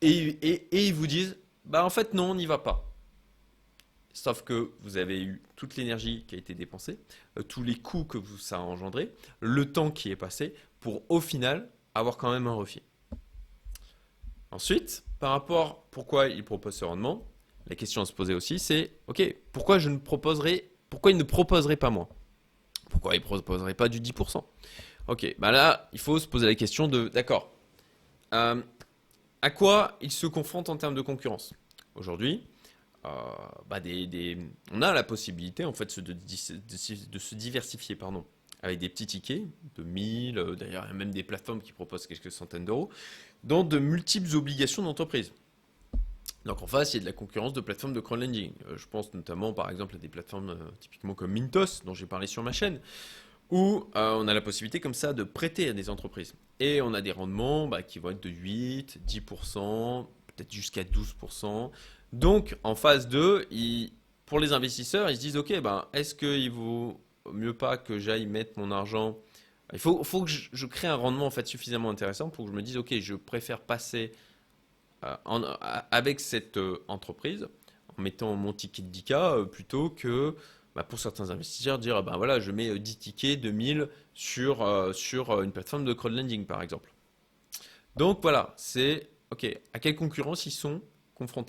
et, 0.00 0.28
et 0.40 0.86
ils 0.86 0.94
vous 0.94 1.06
disent, 1.06 1.36
bah 1.64 1.84
en 1.84 1.90
fait, 1.90 2.14
non, 2.14 2.30
on 2.30 2.34
n'y 2.34 2.46
va 2.46 2.58
pas. 2.58 2.91
Sauf 4.12 4.42
que 4.42 4.72
vous 4.80 4.96
avez 4.96 5.22
eu 5.22 5.42
toute 5.56 5.76
l'énergie 5.76 6.24
qui 6.26 6.34
a 6.34 6.38
été 6.38 6.54
dépensée, 6.54 6.98
euh, 7.38 7.42
tous 7.42 7.62
les 7.62 7.74
coûts 7.74 8.04
que 8.04 8.18
ça 8.38 8.56
a 8.56 8.60
engendré, 8.60 9.12
le 9.40 9.72
temps 9.72 9.90
qui 9.90 10.10
est 10.10 10.16
passé 10.16 10.54
pour 10.80 11.02
au 11.08 11.20
final 11.20 11.70
avoir 11.94 12.16
quand 12.16 12.30
même 12.30 12.46
un 12.46 12.54
refit. 12.54 12.82
Ensuite, 14.50 15.04
par 15.18 15.30
rapport 15.30 15.86
pourquoi 15.90 16.28
il 16.28 16.44
propose 16.44 16.74
ce 16.74 16.84
rendement, 16.84 17.26
la 17.68 17.76
question 17.76 18.02
à 18.02 18.04
se 18.04 18.12
poser 18.12 18.34
aussi 18.34 18.58
c'est 18.58 18.92
ok, 19.06 19.34
pourquoi 19.52 19.78
je 19.78 19.88
ne 19.88 19.98
proposerai, 19.98 20.70
pourquoi 20.90 21.10
il 21.10 21.16
ne 21.16 21.22
proposerait 21.22 21.76
pas 21.76 21.90
moins? 21.90 22.08
Pourquoi 22.90 23.14
il 23.14 23.20
ne 23.20 23.24
proposerait 23.24 23.74
pas 23.74 23.88
du 23.88 24.00
10% 24.00 24.44
Ok, 25.08 25.34
bah 25.38 25.50
là, 25.50 25.88
il 25.92 25.98
faut 25.98 26.18
se 26.18 26.28
poser 26.28 26.46
la 26.46 26.54
question 26.54 26.86
de 26.86 27.08
d'accord, 27.08 27.50
euh, 28.34 28.62
à 29.40 29.50
quoi 29.50 29.96
il 30.00 30.12
se 30.12 30.26
confronte 30.26 30.68
en 30.68 30.76
termes 30.76 30.94
de 30.94 31.00
concurrence? 31.00 31.54
Aujourd'hui, 31.94 32.46
euh, 33.04 33.08
bah, 33.68 33.80
on 34.72 34.82
a 34.82 34.92
la 34.92 35.02
possibilité 35.02 35.64
en 35.64 35.72
fait 35.72 35.98
de, 35.98 36.16
se 37.18 37.34
diversifier 37.34 37.96
pardon, 37.96 38.24
avec 38.62 38.78
des 38.78 38.88
petits 38.88 39.06
tickets 39.06 39.42
de 39.74 39.82
1000, 39.82 40.38
euh, 40.38 40.54
d'ailleurs 40.54 40.92
même 40.94 41.10
des 41.10 41.24
plateformes 41.24 41.60
qui 41.60 41.72
proposent 41.72 42.06
quelques 42.06 42.30
centaines 42.30 42.64
d'euros, 42.64 42.90
dans 43.42 43.64
de 43.64 43.78
multiples 43.78 44.36
obligations 44.36 44.82
d'entreprise. 44.84 45.32
Donc 46.44 46.62
en 46.62 46.66
face, 46.68 46.94
il 46.94 46.98
y 46.98 47.00
a 47.00 47.00
de 47.00 47.06
la 47.06 47.12
concurrence 47.12 47.52
de 47.52 47.60
plateformes 47.60 47.92
de 47.92 48.00
crowdlending. 48.00 48.52
Euh, 48.68 48.76
je 48.76 48.86
pense 48.86 49.12
notamment 49.14 49.52
par 49.52 49.68
exemple 49.70 49.96
à 49.96 49.98
des 49.98 50.08
plateformes 50.08 50.56
typiquement 50.78 51.14
comme 51.14 51.32
Mintos, 51.32 51.82
dont 51.84 51.94
j'ai 51.94 52.06
parlé 52.06 52.28
sur 52.28 52.44
ma 52.44 52.52
chaîne, 52.52 52.80
où 53.50 53.84
on 53.94 54.28
a 54.28 54.32
la 54.32 54.40
possibilité 54.40 54.80
comme 54.80 54.94
ça 54.94 55.12
de 55.12 55.24
prêter 55.24 55.68
à 55.68 55.72
des 55.72 55.90
entreprises. 55.90 56.34
Et 56.60 56.80
on 56.80 56.94
a 56.94 57.00
des 57.00 57.12
rendements 57.12 57.66
bah, 57.66 57.82
qui 57.82 57.98
vont 57.98 58.10
être 58.10 58.22
de 58.22 58.30
8, 58.30 59.00
10%, 59.06 60.06
peut-être 60.28 60.52
jusqu'à 60.52 60.84
12%. 60.84 61.70
Donc, 62.12 62.56
en 62.62 62.74
phase 62.74 63.08
2, 63.08 63.46
pour 64.26 64.38
les 64.38 64.52
investisseurs, 64.52 65.10
ils 65.10 65.16
se 65.16 65.20
disent, 65.20 65.36
OK, 65.36 65.58
ben, 65.60 65.86
est-ce 65.92 66.14
qu'il 66.14 66.50
vaut 66.50 67.00
mieux 67.32 67.54
pas 67.54 67.76
que 67.76 67.98
j'aille 67.98 68.26
mettre 68.26 68.58
mon 68.58 68.70
argent? 68.70 69.18
Il 69.72 69.78
faut, 69.78 70.02
que 70.02 70.30
je, 70.30 70.66
crée 70.66 70.88
un 70.88 70.96
rendement 70.96 71.26
en 71.26 71.30
fait 71.30 71.46
suffisamment 71.46 71.88
intéressant 71.88 72.28
pour 72.28 72.44
que 72.44 72.50
je 72.50 72.56
me 72.56 72.62
dise, 72.62 72.76
OK, 72.76 72.94
je 72.98 73.14
préfère 73.14 73.60
passer 73.60 74.12
euh, 75.04 75.16
avec 75.90 76.20
cette 76.20 76.58
euh, 76.58 76.84
entreprise 76.88 77.48
en 77.96 78.02
mettant 78.02 78.34
mon 78.34 78.52
ticket 78.52 78.82
de 78.82 78.90
10K 78.94 79.12
euh, 79.14 79.44
plutôt 79.46 79.88
que 79.88 80.36
bah, 80.74 80.82
pour 80.82 80.98
certains 80.98 81.30
investisseurs 81.30 81.78
dire, 81.78 82.02
ben 82.02 82.18
voilà, 82.18 82.38
je 82.38 82.50
mets 82.50 82.78
10 82.78 82.98
tickets, 82.98 83.40
2000 83.40 83.88
sur, 84.12 84.94
sur 84.94 85.40
une 85.40 85.52
plateforme 85.52 85.86
de 85.86 85.92
crowdlending 85.94 86.44
par 86.44 86.62
exemple. 86.62 86.92
Donc 87.96 88.20
voilà, 88.20 88.52
c'est 88.58 89.08
OK, 89.30 89.46
à 89.72 89.78
quelle 89.78 89.96
concurrence 89.96 90.44
ils 90.44 90.50
sont? 90.50 90.82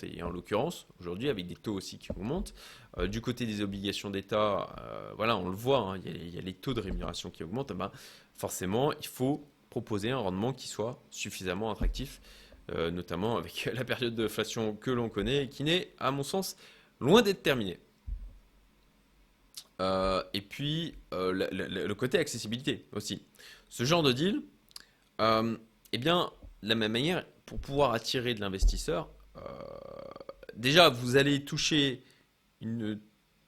Et 0.04 0.24
en 0.24 0.30
l'occurrence, 0.30 0.88
aujourd'hui, 1.00 1.30
avec 1.30 1.48
des 1.48 1.56
taux 1.56 1.74
aussi 1.74 1.98
qui 1.98 2.12
augmentent, 2.12 2.54
euh, 2.98 3.08
du 3.08 3.22
côté 3.22 3.46
des 3.46 3.62
obligations 3.62 4.10
d'État, 4.10 4.76
euh, 4.80 5.12
voilà, 5.16 5.38
on 5.38 5.50
le 5.50 5.56
voit, 5.56 5.80
hein, 5.80 6.00
il, 6.06 6.34
y 6.34 6.38
a, 6.38 6.42
les 6.42 6.54
taux 6.54 6.74
de 6.74 6.82
rémunération 6.82 7.30
qui 7.30 7.44
augmentent, 7.44 7.72
eh 7.72 7.76
ben, 7.76 7.92
forcément, 8.36 8.92
il 8.94 9.08
faut 9.08 9.48
proposer 9.70 10.12
un 10.12 10.18
rendement 10.18 10.54
qui 10.54 10.68
soit 10.68 11.02
suffisamment 11.10 11.72
attractif, 11.72 12.22
euh, 12.72 12.92
notamment 12.92 13.38
avec 13.38 13.70
la 13.74 13.84
période 13.84 14.16
d'inflation 14.16 14.76
que 14.76 14.92
l'on 14.92 15.10
connaît 15.10 15.46
et 15.46 15.50
qui 15.50 15.64
n'est, 15.64 15.94
à 16.00 16.12
mon 16.12 16.24
sens, 16.24 16.56
loin 17.00 17.22
d'être 17.22 17.44
terminée. 17.44 17.80
et 20.34 20.42
puis, 20.42 20.96
le 21.12 21.94
côté 21.94 22.18
accessibilité 22.18 22.86
aussi. 22.94 23.26
Ce 23.70 23.84
genre 23.84 24.02
de 24.04 24.14
deal, 24.14 24.42
eh 25.20 25.98
bien, 25.98 26.32
de 26.62 26.70
la 26.70 26.76
même 26.76 26.92
manière, 26.94 27.26
pour 27.46 27.60
pouvoir 27.60 27.94
attirer 27.94 28.34
de 28.34 28.40
l'investisseur, 28.40 29.10
déjà, 30.56 30.90
vous 30.90 31.16
allez 31.16 31.44
toucher 31.44 32.04
une 32.62 33.00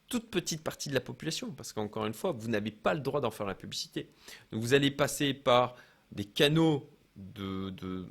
toute 0.08 0.30
petite 0.30 0.62
partie 0.62 0.88
de 0.88 0.94
la 0.94 1.00
population, 1.00 1.50
parce 1.50 1.72
qu'encore 1.72 2.06
une 2.06 2.14
fois, 2.14 2.32
vous 2.32 2.48
n'avez 2.48 2.70
pas 2.70 2.94
le 2.94 3.00
droit 3.00 3.20
d'en 3.20 3.30
faire 3.30 3.46
la 3.46 3.54
publicité. 3.54 4.08
Donc 4.52 4.60
vous 4.62 4.74
allez 4.74 4.90
passer 4.90 5.34
par 5.34 5.74
des 6.12 6.24
canaux 6.24 6.88
de, 7.16 8.06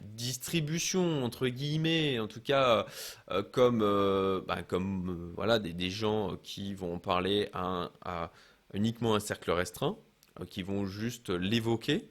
distribution, 0.00 1.24
entre 1.24 1.48
guillemets, 1.48 2.18
en 2.18 2.26
tout 2.26 2.40
cas, 2.40 2.86
euh, 3.30 3.42
comme, 3.42 3.82
euh, 3.82 4.40
ben, 4.46 4.62
comme 4.62 5.32
voilà, 5.36 5.58
des, 5.58 5.90
gens 5.90 6.36
qui 6.42 6.74
vont 6.74 6.98
parler 6.98 7.48
à, 7.52 7.90
à 8.04 8.32
uniquement 8.72 9.14
un 9.14 9.20
cercle 9.20 9.50
restreint, 9.50 9.96
qui 10.50 10.62
vont 10.62 10.86
juste 10.86 11.30
l'évoquer. 11.30 12.08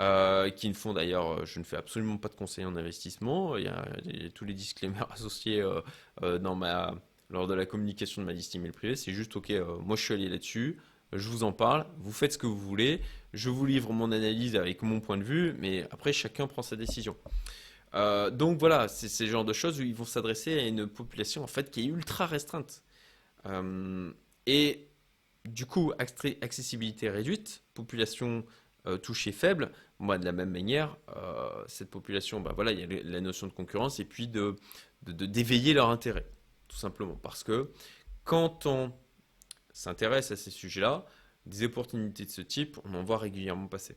Euh, 0.00 0.48
qui 0.48 0.68
ne 0.70 0.74
font 0.74 0.94
d'ailleurs, 0.94 1.32
euh, 1.32 1.44
je 1.44 1.58
ne 1.58 1.64
fais 1.64 1.76
absolument 1.76 2.16
pas 2.16 2.28
de 2.28 2.34
conseil 2.34 2.64
en 2.64 2.76
investissement. 2.76 3.58
Il 3.58 3.64
y 3.64 3.68
a, 3.68 3.84
tous 4.34 4.44
les 4.44 4.54
disclaimers 4.54 5.06
associés 5.12 5.62
euh, 6.22 6.38
dans 6.38 6.54
ma, 6.54 6.94
lors 7.28 7.46
de 7.46 7.54
la 7.54 7.66
communication 7.66 8.22
de 8.22 8.26
ma 8.26 8.32
liste 8.32 8.54
email 8.54 8.72
privée. 8.72 8.96
C'est 8.96 9.12
juste, 9.12 9.36
ok, 9.36 9.52
moi 9.80 9.96
je 9.96 10.02
suis 10.02 10.14
allé 10.14 10.28
là-dessus, 10.28 10.78
je 11.12 11.28
vous 11.28 11.44
en 11.44 11.52
parle, 11.52 11.86
vous 11.98 12.12
faites 12.12 12.32
ce 12.32 12.38
que 12.38 12.46
vous 12.46 12.58
voulez, 12.58 13.02
je 13.34 13.50
vous 13.50 13.66
livre 13.66 13.92
mon 13.92 14.12
analyse 14.12 14.56
avec 14.56 14.80
mon 14.82 15.00
point 15.00 15.18
de 15.18 15.24
vue, 15.24 15.54
mais 15.58 15.86
après 15.90 16.12
chacun 16.14 16.46
prend 16.46 16.62
sa 16.62 16.76
décision. 16.76 17.16
donc 18.32 18.58
voilà, 18.58 18.88
c'est 18.88 19.08
ce 19.08 19.26
genre 19.26 19.44
de 19.44 19.52
choses 19.52 19.78
où 19.78 19.82
ils 19.82 19.94
vont 19.94 20.06
s'adresser 20.06 20.58
à 20.58 20.66
une 20.66 20.86
population 20.86 21.44
en 21.44 21.46
fait 21.46 21.70
qui 21.70 21.82
est 21.82 21.86
ultra 21.86 22.26
restreinte. 22.26 22.82
et 24.46 24.88
du 25.44 25.66
coup, 25.66 25.92
accessibilité 25.98 27.10
réduite, 27.10 27.62
population 27.74 28.44
euh, 28.88 28.98
touché 28.98 29.30
faible, 29.30 29.70
moi 30.00 30.18
de 30.18 30.24
la 30.24 30.32
même 30.32 30.50
manière, 30.50 30.96
euh, 31.16 31.48
cette 31.68 31.88
population, 31.88 32.40
bah 32.40 32.50
voilà, 32.52 32.72
il 32.72 32.80
y 32.80 32.82
a 32.82 33.02
la 33.04 33.20
notion 33.20 33.46
de 33.46 33.52
concurrence 33.52 34.00
et 34.00 34.04
puis 34.04 34.26
de 34.26 34.56
d'éveiller 35.02 35.72
leur 35.72 35.90
intérêt, 35.90 36.26
tout 36.66 36.76
simplement. 36.76 37.14
Parce 37.14 37.44
que 37.44 37.70
quand 38.24 38.66
on 38.66 38.92
s'intéresse 39.72 40.32
à 40.32 40.36
ces 40.36 40.50
sujets-là, 40.50 41.06
des 41.46 41.64
opportunités 41.64 42.24
de 42.24 42.30
ce 42.30 42.40
type, 42.40 42.78
on 42.84 42.94
en 42.94 43.04
voit 43.04 43.18
régulièrement 43.18 43.68
passer. 43.68 43.96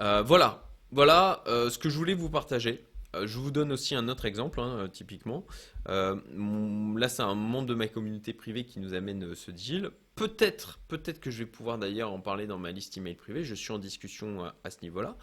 Euh, 0.00 0.22
voilà, 0.22 0.68
voilà 0.90 1.42
ce 1.46 1.78
que 1.78 1.88
je 1.88 1.96
voulais 1.96 2.14
vous 2.14 2.30
partager. 2.30 2.86
je 3.14 3.38
vous 3.38 3.50
donne 3.50 3.72
aussi 3.72 3.94
un 3.94 4.08
autre 4.08 4.24
exemple, 4.26 4.60
hein, 4.60 4.88
typiquement. 4.90 5.46
là, 5.86 7.08
c'est 7.08 7.22
un 7.22 7.34
membre 7.34 7.66
de 7.66 7.74
ma 7.74 7.88
communauté 7.88 8.34
privée 8.34 8.64
qui 8.64 8.80
nous 8.80 8.92
amène 8.92 9.34
ce 9.34 9.50
deal. 9.50 9.90
Peut-être, 10.16 10.78
peut-être 10.88 11.20
que 11.20 11.30
je 11.30 11.40
vais 11.40 11.50
pouvoir 11.50 11.76
d'ailleurs 11.76 12.10
en 12.10 12.20
parler 12.20 12.46
dans 12.46 12.56
ma 12.56 12.72
liste 12.72 12.96
email 12.96 13.14
privée. 13.14 13.44
Je 13.44 13.54
suis 13.54 13.70
en 13.70 13.78
discussion 13.78 14.50
à, 14.64 14.70
ce 14.70 14.78
niveau-là. 14.80 15.14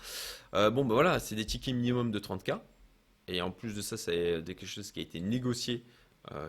Euh, 0.54 0.70
bon, 0.70 0.86
ben 0.86 0.94
voilà, 0.94 1.20
c'est 1.20 1.34
des 1.34 1.46
tickets 1.46 1.74
minimum 1.74 2.12
de 2.12 2.20
30K. 2.20 2.60
Et 3.28 3.42
en 3.42 3.50
plus 3.50 3.76
de 3.76 3.82
ça, 3.82 3.98
c'est 3.98 4.44
quelque 4.46 4.68
chose 4.68 4.92
qui 4.92 5.00
a 5.00 5.02
été 5.02 5.20
négocié. 5.20 5.84
Euh, 6.32 6.48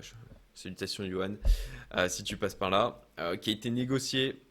salutations 0.53 1.05
Johan, 1.09 1.37
si 2.09 2.23
tu 2.23 2.37
passes 2.37 2.55
par 2.55 2.69
là, 2.69 3.01
qui 3.41 3.49
a 3.49 3.53
été 3.55 3.71
négocié 3.71 4.43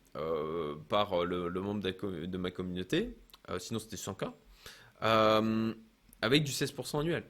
par 0.89 1.23
le, 1.23 1.49
membre 1.49 1.81
de, 1.81 2.37
ma 2.37 2.49
communauté, 2.49 3.15
sinon 3.59 3.79
c'était 3.79 3.95
100K, 3.95 4.33
avec 6.21 6.43
du 6.43 6.51
16% 6.51 6.99
annuel. 6.99 7.23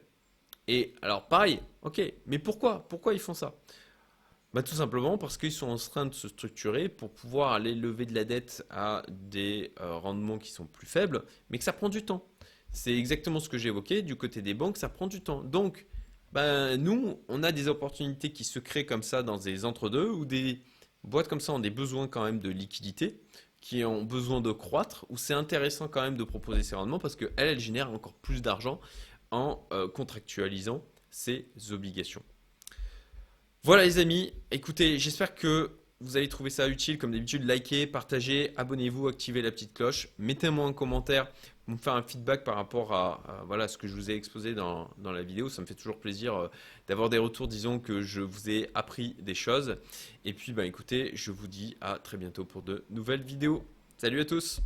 Et 0.66 0.94
alors 1.02 1.28
pareil, 1.28 1.60
ok, 1.82 2.00
mais 2.26 2.38
pourquoi 2.38 2.88
Pourquoi 2.88 3.12
ils 3.12 3.20
font 3.20 3.34
ça? 3.34 3.54
Bah, 4.54 4.62
Tout 4.62 4.76
simplement 4.76 5.18
parce 5.18 5.36
qu'ils 5.36 5.52
sont 5.52 5.68
en 5.68 5.76
train 5.76 6.06
de 6.06 6.14
se 6.14 6.28
structurer 6.28 6.88
pour 6.88 7.10
pouvoir 7.10 7.52
aller 7.52 7.74
lever 7.74 8.06
de 8.06 8.14
la 8.14 8.24
dette 8.24 8.64
à 8.70 9.02
des 9.10 9.72
euh, 9.80 9.98
rendements 9.98 10.38
qui 10.38 10.50
sont 10.50 10.66
plus 10.66 10.86
faibles, 10.86 11.24
mais 11.50 11.58
que 11.58 11.64
ça 11.64 11.72
prend 11.74 11.90
du 11.90 12.04
temps. 12.04 12.24
C'est 12.72 12.96
exactement 12.96 13.40
ce 13.40 13.48
que 13.48 13.56
évoqué, 13.56 14.02
du 14.02 14.16
côté 14.16 14.40
des 14.42 14.54
banques, 14.54 14.78
ça 14.78 14.88
prend 14.88 15.06
du 15.06 15.20
temps. 15.20 15.42
Donc, 15.42 15.86
ben, 16.32 16.76
nous, 16.76 17.20
on 17.28 17.42
a 17.42 17.52
des 17.52 17.68
opportunités 17.68 18.32
qui 18.32 18.44
se 18.44 18.58
créent 18.58 18.86
comme 18.86 19.02
ça 19.02 19.22
dans 19.22 19.38
des 19.38 19.64
entre-deux, 19.64 20.08
ou 20.08 20.24
des 20.24 20.62
boîtes 21.04 21.28
comme 21.28 21.40
ça 21.40 21.52
ont 21.52 21.60
des 21.60 21.70
besoins 21.70 22.08
quand 22.08 22.24
même 22.24 22.40
de 22.40 22.48
liquidité, 22.48 23.20
qui 23.60 23.84
ont 23.84 24.02
besoin 24.02 24.40
de 24.40 24.52
croître, 24.52 25.06
où 25.08 25.16
c'est 25.16 25.34
intéressant 25.34 25.88
quand 25.88 26.02
même 26.02 26.16
de 26.16 26.24
proposer 26.24 26.62
ces 26.62 26.74
rendements 26.74 26.98
parce 26.98 27.16
qu'elles, 27.16 27.32
elles 27.36 27.60
génèrent 27.60 27.90
encore 27.90 28.14
plus 28.14 28.42
d'argent 28.42 28.80
en 29.30 29.66
euh, 29.72 29.88
contractualisant 29.88 30.84
ces 31.10 31.48
obligations. 31.70 32.22
Voilà 33.64 33.84
les 33.84 33.98
amis, 33.98 34.30
écoutez, 34.50 34.98
j'espère 34.98 35.34
que 35.34 35.70
vous 35.98 36.18
avez 36.18 36.28
trouvé 36.28 36.50
ça 36.50 36.68
utile. 36.68 36.98
Comme 36.98 37.12
d'habitude, 37.12 37.48
likez, 37.48 37.86
partagez, 37.86 38.52
abonnez-vous, 38.58 39.08
activez 39.08 39.40
la 39.40 39.50
petite 39.50 39.72
cloche. 39.72 40.08
Mettez-moi 40.18 40.66
un 40.66 40.74
commentaire 40.74 41.30
pour 41.64 41.72
me 41.72 41.78
faire 41.78 41.94
un 41.94 42.02
feedback 42.02 42.44
par 42.44 42.56
rapport 42.56 42.92
à, 42.92 43.42
voilà, 43.46 43.66
ce 43.66 43.78
que 43.78 43.88
je 43.88 43.94
vous 43.94 44.10
ai 44.10 44.14
exposé 44.16 44.52
dans, 44.52 44.90
la 45.02 45.22
vidéo. 45.22 45.48
Ça 45.48 45.62
me 45.62 45.66
fait 45.66 45.74
toujours 45.74 45.98
plaisir 45.98 46.34
euh, 46.34 46.48
d'avoir 46.88 47.08
des 47.08 47.16
retours, 47.16 47.48
disons 47.48 47.78
que 47.78 48.02
je 48.02 48.20
vous 48.20 48.50
ai 48.50 48.68
appris 48.74 49.16
des 49.18 49.34
choses. 49.34 49.78
Et 50.26 50.34
puis, 50.34 50.52
bah, 50.52 50.66
écoutez, 50.66 51.12
je 51.14 51.30
vous 51.30 51.46
dis 51.46 51.78
à 51.80 51.98
très 51.98 52.18
bientôt 52.18 52.44
pour 52.44 52.60
de 52.60 52.84
nouvelles 52.90 53.22
vidéos. 53.22 53.64
Salut 53.96 54.20
à 54.20 54.26
tous 54.26 54.60